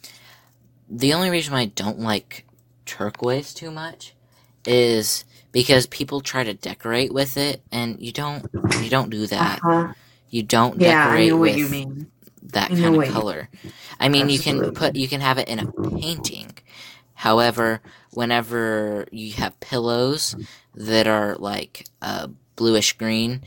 [0.88, 2.46] the only reason why I don't like
[2.86, 4.14] turquoise too much
[4.64, 8.46] is because people try to decorate with it, and you don't.
[8.80, 9.58] You don't do that.
[9.62, 9.92] Uh-huh.
[10.34, 12.10] You don't Yeah, I decorate know what with you mean.
[12.42, 13.48] that kind what of you- color.
[14.00, 14.96] I mean, you can put.
[14.96, 16.50] You can have it in a painting.
[17.14, 20.34] However, whenever you have pillows
[20.74, 23.42] that are like uh, bluish green,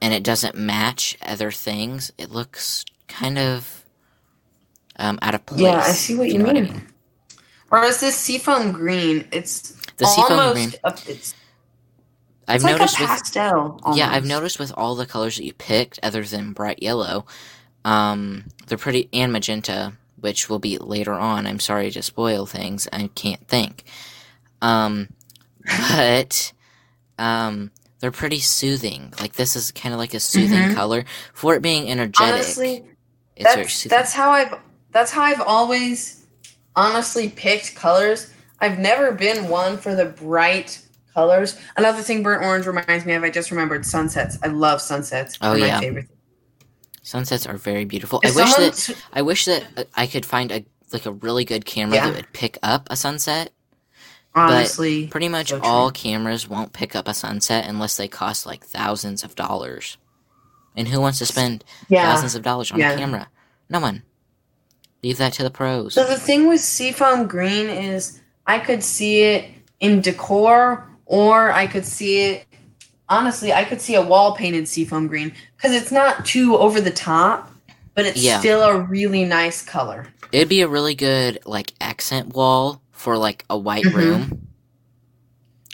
[0.00, 3.84] and it doesn't match other things, it looks kind of
[4.96, 5.60] um, out of place.
[5.60, 6.86] Yeah, I see what if you know mean.
[7.68, 10.72] Whereas this seafoam green, it's The seafoam almost green.
[10.84, 11.34] A, it's,
[12.48, 13.80] I've like noticed with pastel.
[13.94, 17.26] yeah, I've noticed with all the colors that you picked, other than bright yellow,
[17.84, 21.46] um, they're pretty and magenta, which will be later on.
[21.46, 22.88] I'm sorry to spoil things.
[22.92, 23.84] I can't think.
[24.62, 25.08] Um,
[25.90, 26.52] but
[27.18, 29.12] um, they're pretty soothing.
[29.20, 30.74] Like this is kind of like a soothing Mhm.
[30.74, 32.34] color for it being energetic.
[32.34, 32.84] Honestly,
[33.36, 34.54] it's that's that's how I've
[34.92, 36.26] that's how I've always
[36.76, 38.30] honestly picked colors.
[38.60, 40.80] I've never been one for the bright
[41.14, 41.58] colors.
[41.76, 44.38] Another thing burnt orange reminds me of, I just remembered sunsets.
[44.42, 45.38] I love sunsets.
[45.40, 45.74] Oh, They're yeah.
[45.76, 46.08] my favorite.
[47.02, 48.20] Sunsets are very beautiful.
[48.24, 51.12] If I wish that t- I wish that uh, I could find a like a
[51.12, 52.06] really good camera Yeah.
[52.10, 53.50] that would pick up a sunset.
[54.34, 58.64] honestly Pretty much So all cameras won't pick up a sunset unless they cost like
[58.64, 59.96] thousands of dollars.
[60.76, 62.10] And who wants to spend yeah.
[62.10, 62.92] thousands of dollars on Yeah.
[62.92, 63.28] a camera?
[63.68, 64.02] No one.
[65.02, 65.94] Leave that to the pros.
[65.94, 69.50] So the thing with seafoam green is I could see it
[69.80, 72.46] in decor or I could see it
[73.08, 76.90] honestly, I could see a wall painted seafoam green because it's not too over the
[76.90, 77.52] top,
[77.94, 78.38] but it's Yeah.
[78.38, 80.08] still a really nice color.
[80.32, 83.94] It'd be a really good like accent wall for like a white Mhm.
[83.94, 84.48] room.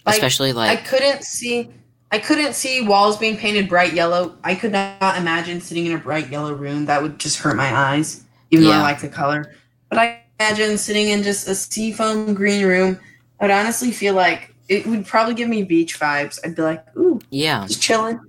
[0.06, 1.70] Like, Especially like I couldn't see
[2.12, 4.34] I couldn't see walls being painted bright yellow.
[4.42, 6.86] I could not imagine sitting in a bright yellow room.
[6.86, 9.54] That would just hurt my eyes, even though I like the color.
[9.88, 12.98] But I imagine sitting in just a seafoam green room.
[13.38, 16.38] I would honestly feel like it would probably give me beach vibes.
[16.44, 17.66] I'd be like, ooh, Yeah.
[17.66, 18.20] just chilling,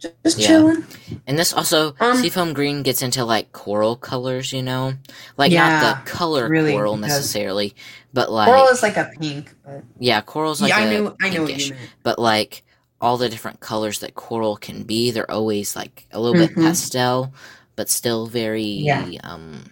[0.00, 0.48] just, just Yeah.
[0.48, 0.84] chilling.
[1.28, 4.94] And this also Um, seafoam green gets into like coral colors, you know?
[5.38, 7.02] Like Yeah, not the color really coral does.
[7.02, 7.74] necessarily,
[8.12, 11.30] but like Coral is like a pink, but yeah, coral's like yeah, I knew, I
[11.30, 11.90] know what you meant.
[12.02, 12.64] but like
[13.00, 16.64] all the different colors that coral can be, they're always like a little bit Mhm.
[16.64, 17.32] pastel,
[17.76, 19.06] but still very Yeah.
[19.22, 19.70] um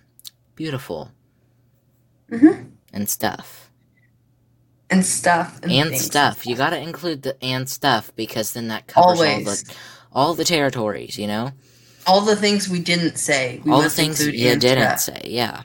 [0.54, 1.10] beautiful
[2.30, 2.70] Mhm.
[2.92, 3.67] and stuff.
[4.90, 6.46] And stuff and, And stuff.
[6.46, 9.74] You gotta include the and stuff because then that covers all the
[10.12, 11.52] all the territories, you know?
[12.08, 13.60] all the things we didn't say.
[13.64, 15.16] We all the things you didn't stuff.
[15.16, 15.62] say, yeah.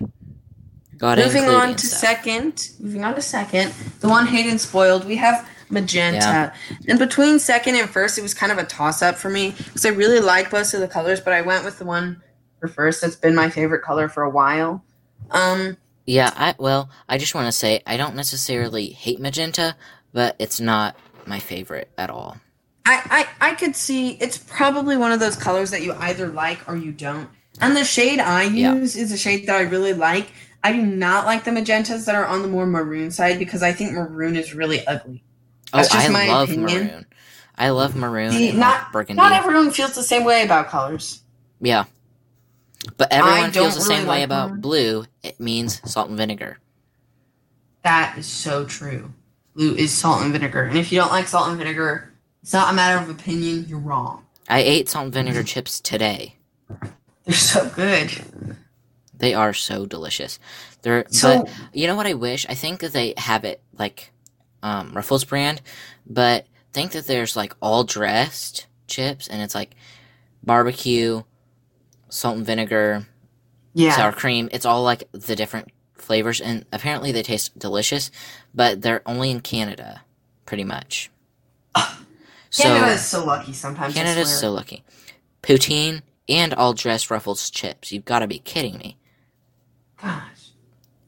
[0.98, 2.00] Gotta Moving on to stuff.
[2.00, 2.70] second.
[2.80, 3.74] Moving on to second.
[4.02, 5.06] The one Hayden spoiled.
[5.06, 6.54] We have magenta.
[6.88, 9.86] And between second and first, it was kind of a toss up for me because
[9.86, 12.22] I really like most of the colors, but I went with the one
[12.60, 13.02] for first.
[13.02, 14.84] That's been my favorite color for a while.
[15.32, 19.76] Um, Yeah, I well, I just want to say I don't necessarily hate magenta,
[20.12, 22.38] but it's not my favorite at all.
[22.86, 26.68] I, I I could see it's probably one of those colors that you either like
[26.68, 27.30] or you don't.
[27.62, 28.74] And the shade I Yeah.
[28.74, 30.28] use is a shade that I really like.
[30.64, 33.72] I do not like the magentas that are on the more maroon side because I
[33.74, 35.24] think maroon is really ugly.
[35.72, 36.86] Oh, That's oh, just I my love opinion.
[36.88, 37.06] maroon.
[37.58, 39.22] I love maroon See, not- like burgundy.
[39.22, 41.22] Not everyone feels the same way about colors.
[41.62, 41.86] yeah.
[42.98, 44.62] But everyone feels the same really way like about maroon.
[44.62, 45.06] blue.
[45.24, 46.60] It means salt and vinegar.
[47.84, 49.12] That is so true.
[49.56, 50.64] Blue is salt and vinegar.
[50.64, 53.80] And if you don't like salt and vinegar, it's not a matter of opinion, you're
[53.80, 54.26] wrong.
[54.50, 56.36] I ate salt and vinegar chips today.
[57.26, 58.10] They're so good.
[59.18, 60.40] They are so delicious.
[60.82, 62.46] They're So but you know what I wish?
[62.50, 64.12] I think that they have it like
[64.62, 65.62] um Ruffles brand,
[66.06, 69.76] but think that there's like all dressed chips and it's like
[70.44, 71.24] barbecue,
[72.14, 73.08] salt and vinegar,
[73.74, 73.96] yeah.
[73.96, 74.48] sour cream.
[74.52, 78.12] It's all like the different flavors and apparently they taste delicious,
[78.54, 80.02] but they're only in Canada,
[80.46, 81.10] pretty much.
[82.50, 83.96] So Canada is so lucky sometimes.
[83.96, 84.84] Canada is so lucky.
[85.42, 87.92] Poutine and all dressed Ruffles chips.
[87.92, 88.96] You've got to be kidding me.
[90.00, 90.52] Gosh.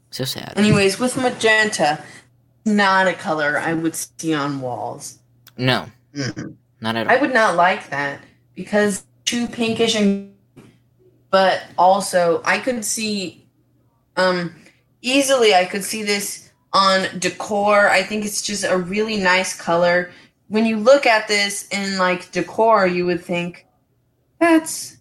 [0.10, 0.54] So sad.
[0.56, 2.04] Anyways, with magenta,
[2.66, 5.20] not a color I would see on walls.
[5.56, 6.56] No, Mm-mm.
[6.82, 7.14] not at all.
[7.16, 8.22] I would not like that
[8.56, 10.35] because too pinkish and
[11.36, 13.46] but also I could see
[14.16, 14.56] um
[15.02, 17.90] easily I could see this on decor.
[17.90, 20.12] I think it's just a really nice color.
[20.48, 23.66] When you look at this in like decor, you would think
[24.40, 24.96] that's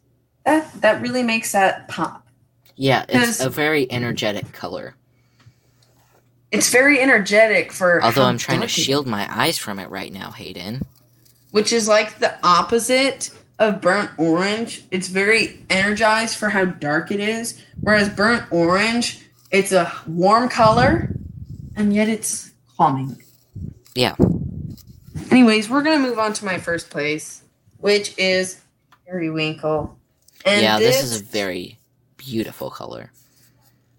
[0.44, 2.26] that that really makes that pop.
[2.74, 4.96] Yeah, it's a very energetic color.
[6.50, 8.84] It's very energetic for Although I'm trying to dark it is.
[8.84, 10.82] shield my eyes from it right now, Hayden.
[11.52, 14.84] which is like the opposite of burnt orange.
[14.90, 21.10] It's very energized for how dark it is, whereas burnt orange, it's a warm color
[21.76, 23.22] and yet it's calming.
[23.94, 24.16] Yeah.
[25.30, 27.42] Anyways, we're gonna move on to my first place,
[27.78, 28.60] which is
[29.06, 29.96] Periwinkle.
[30.44, 31.78] And yeah, this, this is a very
[32.16, 33.10] beautiful color.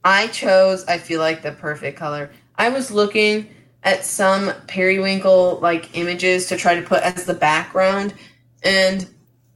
[0.04, 2.30] I chose, I feel like, the perfect color.
[2.58, 3.50] I was looking
[3.84, 8.14] at some periwinkle like images to try to put as the background,
[8.64, 9.08] and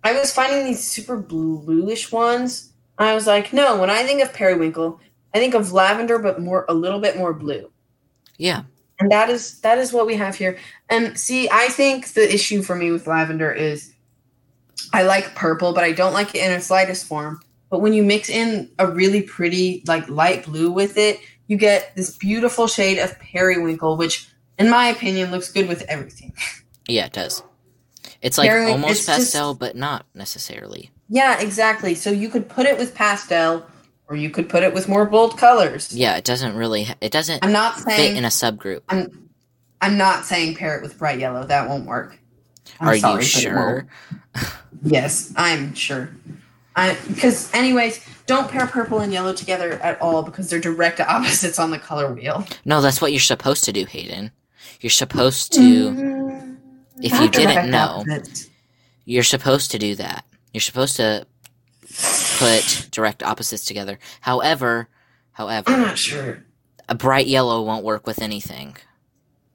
[0.03, 2.71] I was finding these super bluish ones.
[2.97, 4.99] I was like, no, when I think of periwinkle,
[5.33, 7.71] I think of lavender, but more a little bit more blue.
[8.37, 8.63] Yeah.
[8.99, 10.57] And that is that is what we have here.
[10.89, 13.93] And see, I think the issue for me with lavender is
[14.93, 17.41] I like purple, but I don't like it in its lightest form.
[17.69, 21.95] But when you mix in a really pretty like light blue with it, you get
[21.95, 26.33] this beautiful shade of periwinkle, which in my opinion looks good with everything.
[26.87, 27.43] Yeah, it does.
[28.21, 30.91] It's like Periwinkle- almost it's just- pastel, but not necessarily.
[31.09, 31.95] Yeah, exactly.
[31.95, 33.65] So you could put it with pastel
[34.07, 35.95] or you could put it with more bold colors.
[35.95, 36.87] Yeah, it doesn't really.
[37.01, 38.81] It doesn't I'm not fit saying in a subgroup.
[38.89, 39.29] I'm
[39.81, 41.45] I'm not saying pair it with bright yellow.
[41.45, 42.17] That won't work.
[42.79, 43.87] I'm Are sorry, you but it won't.
[44.37, 44.49] sure?
[44.83, 46.09] Yes, I'm sure.
[46.75, 51.57] I because anyways, don't pair purple and yellow together at all because they're direct opposites
[51.59, 52.45] on the color wheel.
[52.65, 54.31] No, that's what you're supposed to do, Hayden.
[54.81, 55.59] You're supposed to.
[55.59, 56.18] Mm-hmm.
[57.01, 58.49] If you didn't know, opposites.
[59.05, 60.25] You're supposed to do that.
[60.53, 61.25] You're supposed to
[62.37, 63.99] put direct opposites together.
[64.21, 64.87] However,
[65.31, 66.43] however, I'm not sure.
[66.87, 68.77] a bright yellow won't work with anything.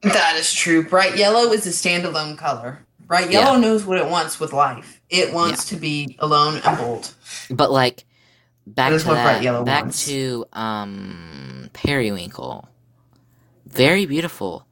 [0.02, 0.82] That is true.
[0.86, 2.80] Bright yellow is a standalone color.
[3.00, 3.40] Bright Yeah.
[3.40, 5.00] yellow knows what it wants with life.
[5.10, 7.14] It wants to be alone and bold.
[7.50, 8.04] But like
[8.66, 10.06] back That to that, back wants.
[10.06, 12.68] to um periwinkle.
[13.66, 14.66] Very beautiful.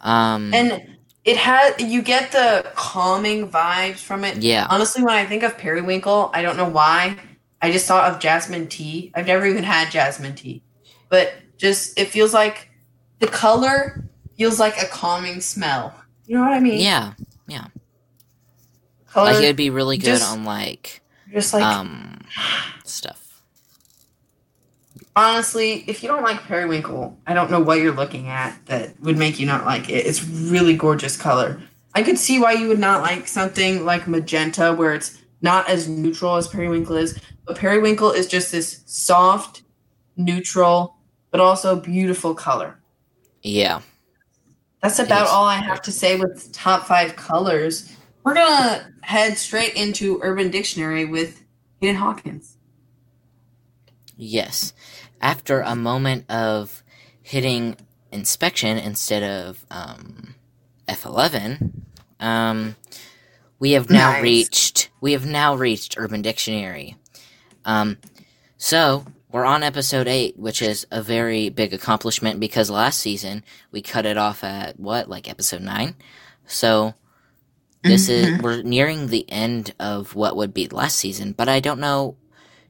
[0.00, 0.93] Um And
[1.24, 4.38] it has you get the calming vibes from it.
[4.42, 4.66] yeah.
[4.68, 7.16] Honestly, when I think of periwinkle, I don't know why.
[7.62, 9.10] I just thought of jasmine tea.
[9.14, 10.62] I've never even had jasmine tea.
[11.08, 12.70] But just it feels like
[13.20, 14.04] the color
[14.36, 15.94] feels like a calming smell.
[16.26, 16.80] You know what I mean?
[16.80, 17.14] Yeah,
[17.46, 17.66] Yeah.
[19.08, 21.00] Color, like it would be really good just- on like
[21.32, 22.18] just like um
[22.84, 23.23] stuff.
[25.16, 29.18] Honestly, if you don't like periwinkle, I don't know what you're looking at that would
[29.18, 30.06] make you not like it.
[30.06, 31.60] It's really gorgeous color.
[31.94, 35.88] I could see why you would not like something like magenta, where it's not as
[35.88, 37.20] neutral as periwinkle is.
[37.46, 39.62] But periwinkle is just this soft,
[40.16, 40.96] neutral,
[41.30, 42.80] but also beautiful color.
[43.42, 43.80] Yeah.
[44.80, 47.94] That's about all I have to say with top five colors.
[48.22, 51.42] We're gonna head straight into Urban Dictionary with
[51.80, 52.56] Hayden Hawkins.
[54.16, 54.72] Yes.
[55.20, 56.82] After a moment of
[57.22, 57.76] hitting
[58.12, 60.34] inspection instead of um,
[60.88, 61.72] F11,
[62.20, 62.76] um,
[63.58, 64.22] we have now Nice.
[64.22, 66.96] reached we have now reached Urban Dictionary.
[67.64, 67.98] Um,
[68.56, 73.42] so we're on episode eight, which is a very big accomplishment because last season
[73.72, 75.94] we cut it off at what, like episode nine.
[76.46, 76.94] So
[77.82, 81.80] this is we're nearing the end of what would be last season, but I don't
[81.80, 82.16] know.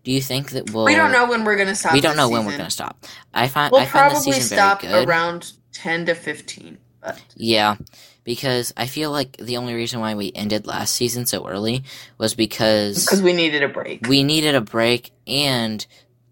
[0.04, 0.84] Do you think that we'll?
[0.84, 1.94] we don't know when we're gonna stop.
[1.94, 3.04] we don't know when we're gonna stop.
[3.32, 6.78] I find We'll I find probably season stop around ten to fifteen.
[7.00, 7.76] But Yeah,
[8.22, 11.84] because I feel like the only reason why we ended last season so early
[12.18, 14.06] was because because we needed a break.
[14.06, 15.86] we needed a break and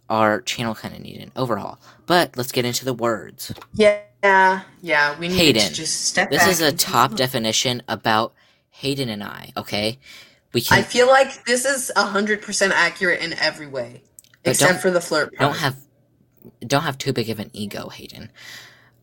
[0.08, 1.80] our channel kind of needed an overhaul.
[2.06, 3.52] But let's get into the words.
[3.72, 8.34] yeah, yeah, we needed Hayden, to just step This is a top definition about
[8.70, 9.52] Hayden and I.
[9.56, 9.98] Okay,
[10.52, 14.02] we can I feel like this is hundred percent accurate in every way,
[14.42, 15.52] But except for the flirt part.
[15.52, 15.76] don't have
[16.66, 18.30] don't have too big of an ego, Hayden.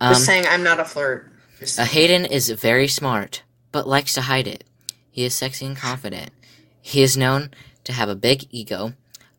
[0.01, 1.31] Um, Just saying, I'm not a flirt.
[1.77, 4.63] Uh, Hayden is very smart, but likes to hide it.
[5.11, 6.31] He is sexy and confident.
[6.81, 7.51] He is known
[7.83, 8.93] to have a big ego,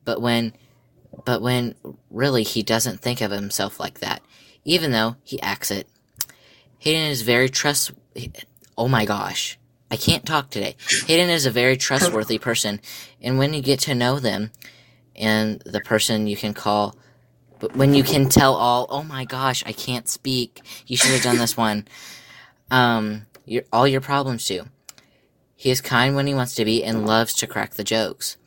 [0.05, 0.53] but when
[1.25, 1.75] but when
[2.11, 4.23] really he doesn't think of himself like that,
[4.65, 5.89] even though he acts it.
[6.79, 7.93] Hayden is very trust
[8.77, 9.59] Oh my gosh.
[9.91, 10.77] I can't talk today.
[11.07, 12.81] Hayden is a very trustworthy person,
[13.21, 14.53] and when you get to know them
[15.17, 16.95] and the person you can call
[17.61, 20.63] but when you can tell all, oh my gosh, I can't speak.
[20.87, 21.87] You should have done this one.
[22.71, 24.65] Um, your, all your problems too.
[25.55, 28.39] He is kind when he wants to be and loves to crack the jokes.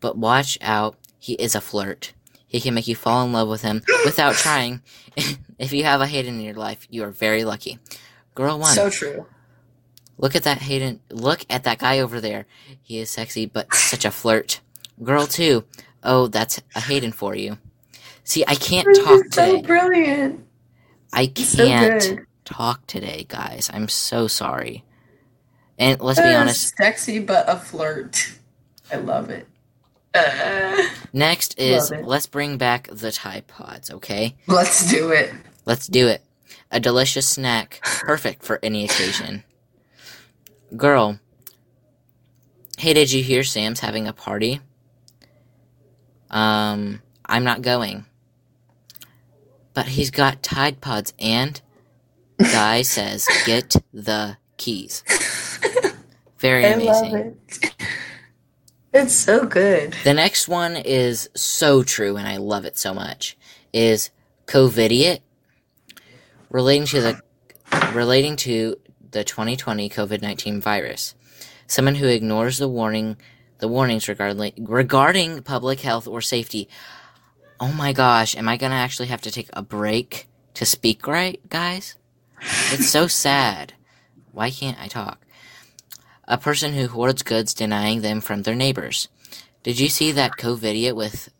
[0.00, 2.14] But watch out, he is a flirt.
[2.46, 4.82] He can make you fall in love with him without trying.
[5.58, 7.80] if you have a Hayden in your life, you are very lucky.
[8.36, 9.26] Girl one, so true.
[10.18, 11.00] Look at that Hayden.
[11.10, 12.46] Look at that guy over there.
[12.82, 14.60] He is sexy, but such a flirt.
[15.02, 15.64] Girl two,
[16.02, 17.58] oh, that's a Hayden for you.
[18.24, 19.60] See, I can't talk today.
[19.60, 20.46] so brilliant.
[21.12, 22.26] I can't good.
[22.44, 23.70] talk today, guys.
[23.72, 24.84] I'm so sorry.
[25.78, 28.32] And let's be Uh, honest, sexy but a flirt.
[28.92, 29.46] I love it.
[30.14, 30.80] Uh,
[31.12, 32.04] next is it.
[32.04, 34.36] let's bring back the Tide Pods, okay?
[34.46, 35.32] let's do it.
[35.64, 36.22] Let's do it.
[36.70, 39.42] A delicious snack, perfect for any occasion.
[40.76, 41.20] Girl,
[42.78, 44.60] hey, did you hear Sam's having a party?
[46.30, 48.06] Um, I'm not going.
[49.74, 51.60] But he's got Tide Pods and
[52.38, 55.04] guy says, get the keys.
[56.38, 57.14] Very I amazing.
[57.16, 57.74] it.
[58.92, 59.94] It's so good.
[60.04, 63.36] The next one is so true, and I love it so much.
[63.72, 64.10] Is
[64.46, 65.20] COVIDiot
[66.50, 67.22] relating to the
[67.92, 68.76] relating to
[69.14, 71.14] the 2020 COVID 19 virus.
[71.66, 73.16] Someone who ignores the warning
[73.58, 76.68] the warnings regarding regarding public health or safety.
[77.58, 81.40] Oh my gosh, am I gonna actually have to take a break to speak right,
[81.48, 81.94] guys?
[82.72, 83.72] It's so sad.
[84.32, 85.24] Why can't I talk?
[86.26, 89.08] A person who hoards goods denying them from their neighbors.
[89.62, 91.30] Did you see that COVIDiot with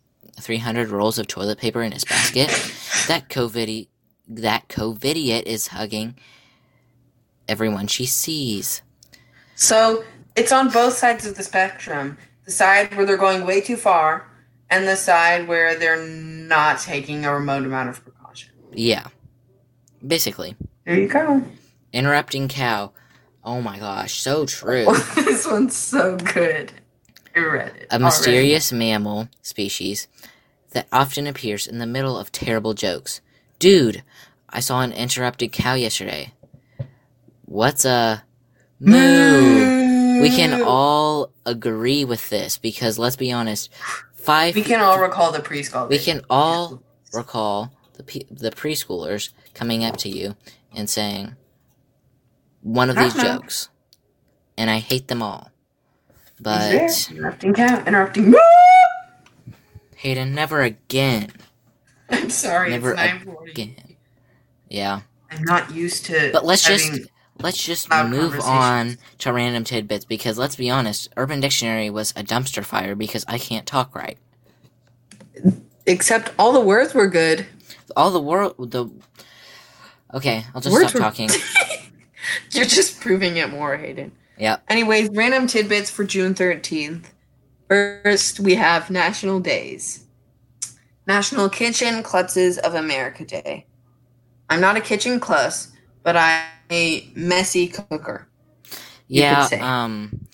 [0.40, 2.48] 300 rolls of toilet paper in his basket?
[3.08, 3.88] that COVID
[4.28, 6.16] that COVIDiot is hugging
[7.48, 8.82] everyone she sees.
[9.54, 10.04] So
[10.36, 12.18] it's on both sides of the spectrum.
[12.44, 14.28] The side where they're going way too far,
[14.68, 18.52] and the side where they're not taking a remote amount of precaution.
[18.72, 19.06] Yeah.
[20.06, 20.56] Basically.
[20.84, 21.42] There you go.
[21.92, 22.92] Interrupting cow.
[23.44, 24.86] Oh my gosh, so true.
[25.14, 26.72] this one's so good.
[27.36, 27.86] I read it.
[27.90, 30.08] A mysterious mammal species
[30.70, 33.20] that often appears in the middle of terrible jokes.
[33.58, 34.02] Dude,
[34.48, 36.32] I saw an interrupted cow yesterday.
[37.46, 38.22] What's a
[38.80, 40.20] moo?
[40.22, 43.70] We can all agree with this because let's be honest,
[44.14, 45.88] five We can all recall the preschool.
[45.88, 46.82] we can all
[47.12, 50.36] recall the pe- the preschoolers coming up to you
[50.74, 51.36] and saying
[52.62, 53.38] one of these Uh-huh.
[53.38, 53.68] jokes,
[54.56, 55.50] and I hate them all.
[56.40, 56.72] But
[57.10, 58.30] interrupting cat, interrupting.
[58.30, 58.38] Moo!
[59.96, 61.30] Hayden, never again,
[62.10, 62.70] I'm sorry.
[62.70, 63.50] never it's 9:40.
[63.50, 63.96] again.
[64.68, 66.30] Yeah, I'm not used to.
[66.32, 67.06] But let's just having-
[67.44, 72.10] let's just loud move on to random tidbits because let's be honest, Urban Dictionary was
[72.12, 74.18] a dumpster fire because I can't talk right.
[75.86, 77.46] Except all the words were good.
[77.96, 78.90] All the world the
[80.14, 81.28] Okay, I'll just Words stop were- talking.
[82.52, 84.12] You're just proving it more, Hayden.
[84.38, 84.56] Yeah.
[84.68, 87.04] Anyways, random tidbits for June 13th.
[87.68, 90.04] First, we have National Days.
[91.06, 93.66] National Kitchen Klutzes of America Day.
[94.48, 95.72] I'm not a kitchen klutz,
[96.02, 98.28] but I'm a messy cooker.
[99.12, 99.60] you could Yeah, say.
[99.60, 100.26] um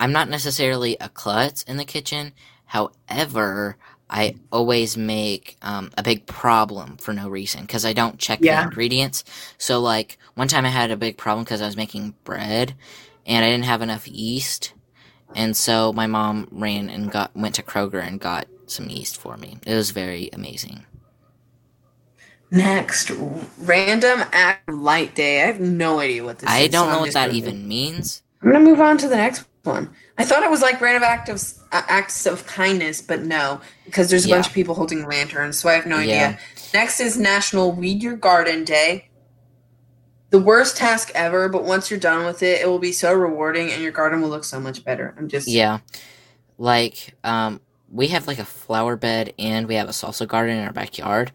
[0.00, 2.32] I'm not necessarily a klutz in the kitchen.
[2.66, 3.76] However,
[4.10, 8.56] I always make um, a big problem for no reason because I don't check Yeah.
[8.56, 9.24] the ingredients.
[9.58, 12.74] So, like, one time I had a big problem because I was making bread
[13.26, 14.74] and I didn't have enough yeast.
[15.34, 19.36] And so my mom ran and got went to Kroger and got some yeast for
[19.36, 19.58] me.
[19.66, 20.86] It was very amazing.
[22.54, 23.10] Next,
[23.58, 25.42] Random Act of Light Day.
[25.42, 26.70] I have no idea what this I is.
[26.70, 28.22] don't so know what that even means.
[28.42, 29.90] I'm gonna move on to the next one.
[30.18, 31.42] I thought it was like random act of,
[31.72, 34.36] uh, acts of kindness, but no, because there's a Yeah.
[34.36, 36.02] bunch of people holding lanterns, so I have no Yeah.
[36.28, 36.38] idea.
[36.72, 39.08] Next is National Weed Your Garden Day.
[40.30, 43.72] The worst task ever, but once you're done with it, it will be so rewarding,
[43.72, 45.12] and your garden will look so much better.
[45.18, 45.78] I'm just Yeah.
[46.56, 50.64] Like, um, we have like a flower bed and we have a salsa garden in
[50.64, 51.32] our backyard.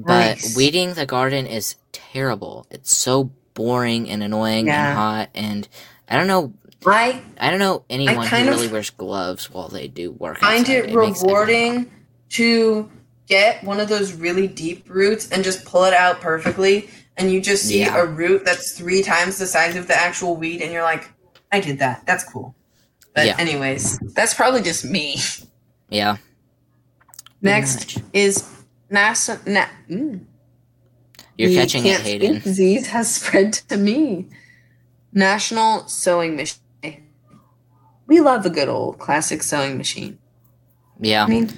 [0.00, 0.56] But Nice.
[0.56, 2.66] weeding the garden is terrible.
[2.70, 4.88] It's so boring and annoying Yeah.
[4.90, 5.68] and hot and
[6.08, 6.52] I don't know
[6.86, 10.38] I I don't know anyone who of really wears gloves while they do work.
[10.38, 10.96] find it hot.
[10.96, 11.90] rewarding
[12.30, 12.88] to
[13.26, 17.40] get one of those really deep roots and just pull it out perfectly and you
[17.40, 17.96] just see Yeah.
[18.00, 21.10] a root that's three times the size of the actual weed and you're like
[21.50, 22.54] i did that that's cool
[23.16, 23.34] but Yeah.
[23.38, 25.16] anyways that's probably just me
[25.90, 26.18] Yeah.
[27.42, 28.44] next is
[28.90, 30.20] nasa na- mm.
[31.36, 32.40] You're The catching it, Hayden.
[32.40, 34.26] disease has spread to me
[35.12, 36.58] national sewing machine
[38.06, 40.18] we love a good old classic sewing machine
[41.00, 41.24] Yeah.
[41.24, 41.50] i mean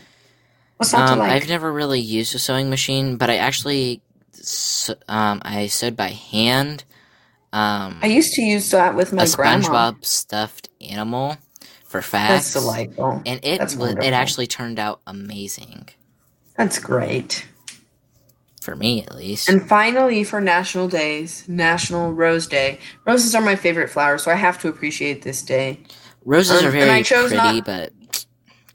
[0.76, 4.01] what's not to Um, like I've never really used a sewing machine, but I actually,
[5.09, 6.85] um, I sewed by hand.
[7.53, 9.66] Um, I used to use that with my a grandma.
[9.68, 11.37] SpongeBob stuffed animal
[11.85, 12.55] for facts.
[12.55, 13.20] That's delightful.
[13.26, 15.91] And it That's wa- it actually turned out amazing
[16.61, 17.47] That's great.
[18.61, 19.49] for me, at least.
[19.49, 22.79] And finally, for national days, National Rose Day.
[23.07, 25.81] Roses are my favorite flower, so I have to appreciate this day.
[26.27, 27.95] Roses um, are very pretty, not- but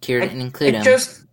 [0.02, 0.84] Kira didn't include I them.
[0.84, 1.26] chose,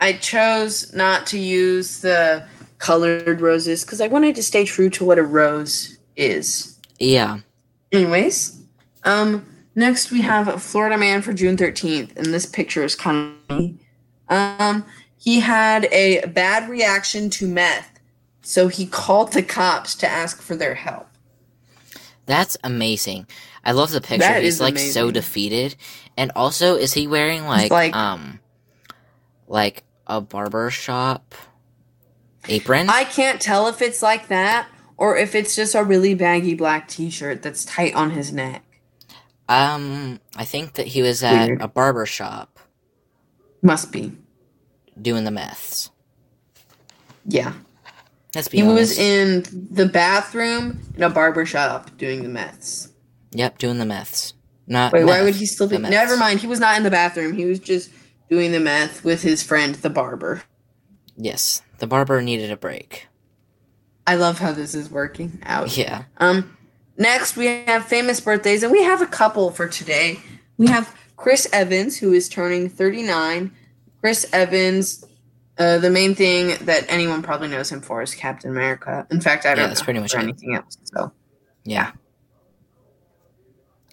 [0.00, 2.46] I chose not to use the
[2.78, 6.78] colored roses because I wanted to stay true to what a rose is.
[6.98, 7.40] yeah,
[7.92, 8.58] Anyways,
[9.04, 9.44] um,
[9.74, 13.70] next we have a Florida man for June 13th, and this picture is kind of.
[14.30, 14.86] Um,
[15.22, 18.00] he had a bad reaction to meth,
[18.40, 21.06] so he called the cops to ask for their help.
[22.26, 23.26] that's amazing.
[23.64, 24.18] I love the picture.
[24.26, 25.76] That He's like so defeated,
[26.16, 28.40] and also is he wearing like, like- um,
[29.46, 31.36] like a barber shop
[32.48, 32.88] apron?
[32.90, 34.66] I can't tell if it's like that
[34.96, 38.64] or if it's just a really baggy black t-shirt that's tight on his neck.
[39.48, 41.60] um, I think that he was at Weird.
[41.62, 42.58] a barber shop
[43.62, 44.12] Must be.
[45.00, 45.90] Doing the meths.
[47.24, 47.54] Yeah.
[48.34, 48.78] Let's be He honest.
[48.78, 52.88] was in the bathroom in a barber shop doing the meths.
[53.32, 54.34] Yep, doing the meths.
[54.66, 55.76] Not Wait, why would he still be?
[55.78, 56.40] Never mind.
[56.40, 57.34] He was not in the bathroom.
[57.34, 57.90] He was just
[58.30, 60.42] doing the meth with his friend, the barber.
[61.16, 63.08] Yes, the barber needed a break.
[64.06, 65.76] I love how this is working out.
[65.76, 66.04] Yeah.
[66.18, 66.56] Um,
[66.96, 70.20] next we have famous birthdays, and we have a couple for today.
[70.56, 73.52] We have Chris Evans, who is turning 39.
[74.02, 75.04] Chris Evans,
[75.58, 79.06] uh, the main thing that anyone probably knows him for is Captain America.
[79.10, 80.76] In fact, I don't that's know pretty much anything else.
[80.84, 81.12] So,
[81.64, 81.92] Yeah.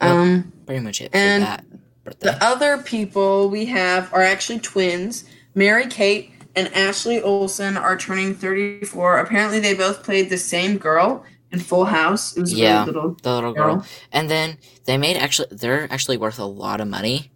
[0.01, 0.09] Yep.
[0.11, 1.65] um, Pretty much it for And that
[2.03, 2.31] birthday.
[2.31, 5.25] the other people we have are actually twins.
[5.55, 9.19] Mary Kate and Ashley Olsen are turning 34.
[9.19, 12.35] Apparently, they both played the same girl in Full House.
[12.37, 12.83] It was a really Yeah.
[12.85, 13.75] little the little girl.
[13.77, 13.85] girl.
[14.11, 17.31] And then they made actually they're actually worth a lot of money.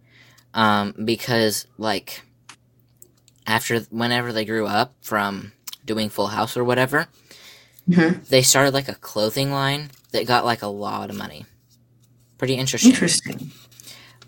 [0.54, 2.22] Um, because like
[3.46, 5.52] after whenever they grew up from
[5.84, 7.08] doing Full House or whatever,
[7.88, 8.26] Mhm.
[8.28, 11.44] they started like a clothing line that got like a lot of money.
[12.38, 12.92] Pretty interesting.
[12.92, 13.52] Interesting.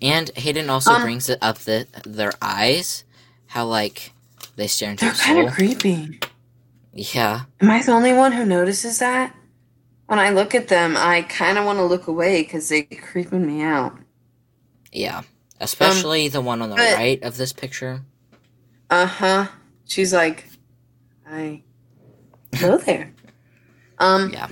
[0.03, 3.05] And Hayden also Um, brings it up the their eyes,
[3.47, 4.13] how like
[4.57, 6.21] they stare into They're kind of creepy.
[6.93, 9.35] Yeah, Am I the only one who notices that?
[10.07, 13.47] When I look at them, I kind of want to look away because they're creeping
[13.47, 13.97] me out.
[14.93, 15.23] yeah.
[15.61, 18.03] Especially the one on the Um, right of this picture.
[18.91, 19.47] Uh huh.
[19.85, 20.45] She's like,
[21.29, 21.63] I
[22.61, 23.13] go there.
[23.99, 24.49] Um, Yeah.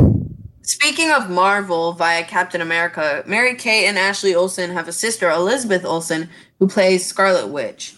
[0.62, 5.84] Speaking of Marvel via Captain America, Mary Kate and Ashley Olsen have a sister, Elizabeth
[5.84, 7.94] Olsen, who plays Scarlet Witch.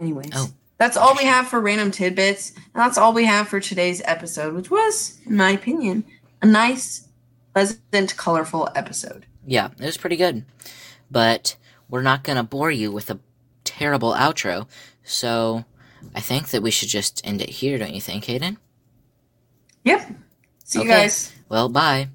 [0.00, 0.48] Anyways, Oh.
[0.78, 4.54] that's all we have for random tidbits, and that's all we have for today's episode,
[4.54, 6.04] which was, in my opinion,
[6.40, 7.06] a nice,
[7.52, 9.26] pleasant, colorful episode.
[9.46, 10.46] Yeah, it was pretty good.
[11.10, 11.56] But
[11.90, 13.18] we're not going to bore you with a
[13.64, 14.66] terrible outro.
[15.04, 15.64] So
[16.14, 18.58] I think that we should just end it here, don't you think, Hayden?
[19.84, 20.12] Yep.
[20.64, 21.02] See you Okay.
[21.02, 21.32] guys.
[21.48, 22.08] Well, bye.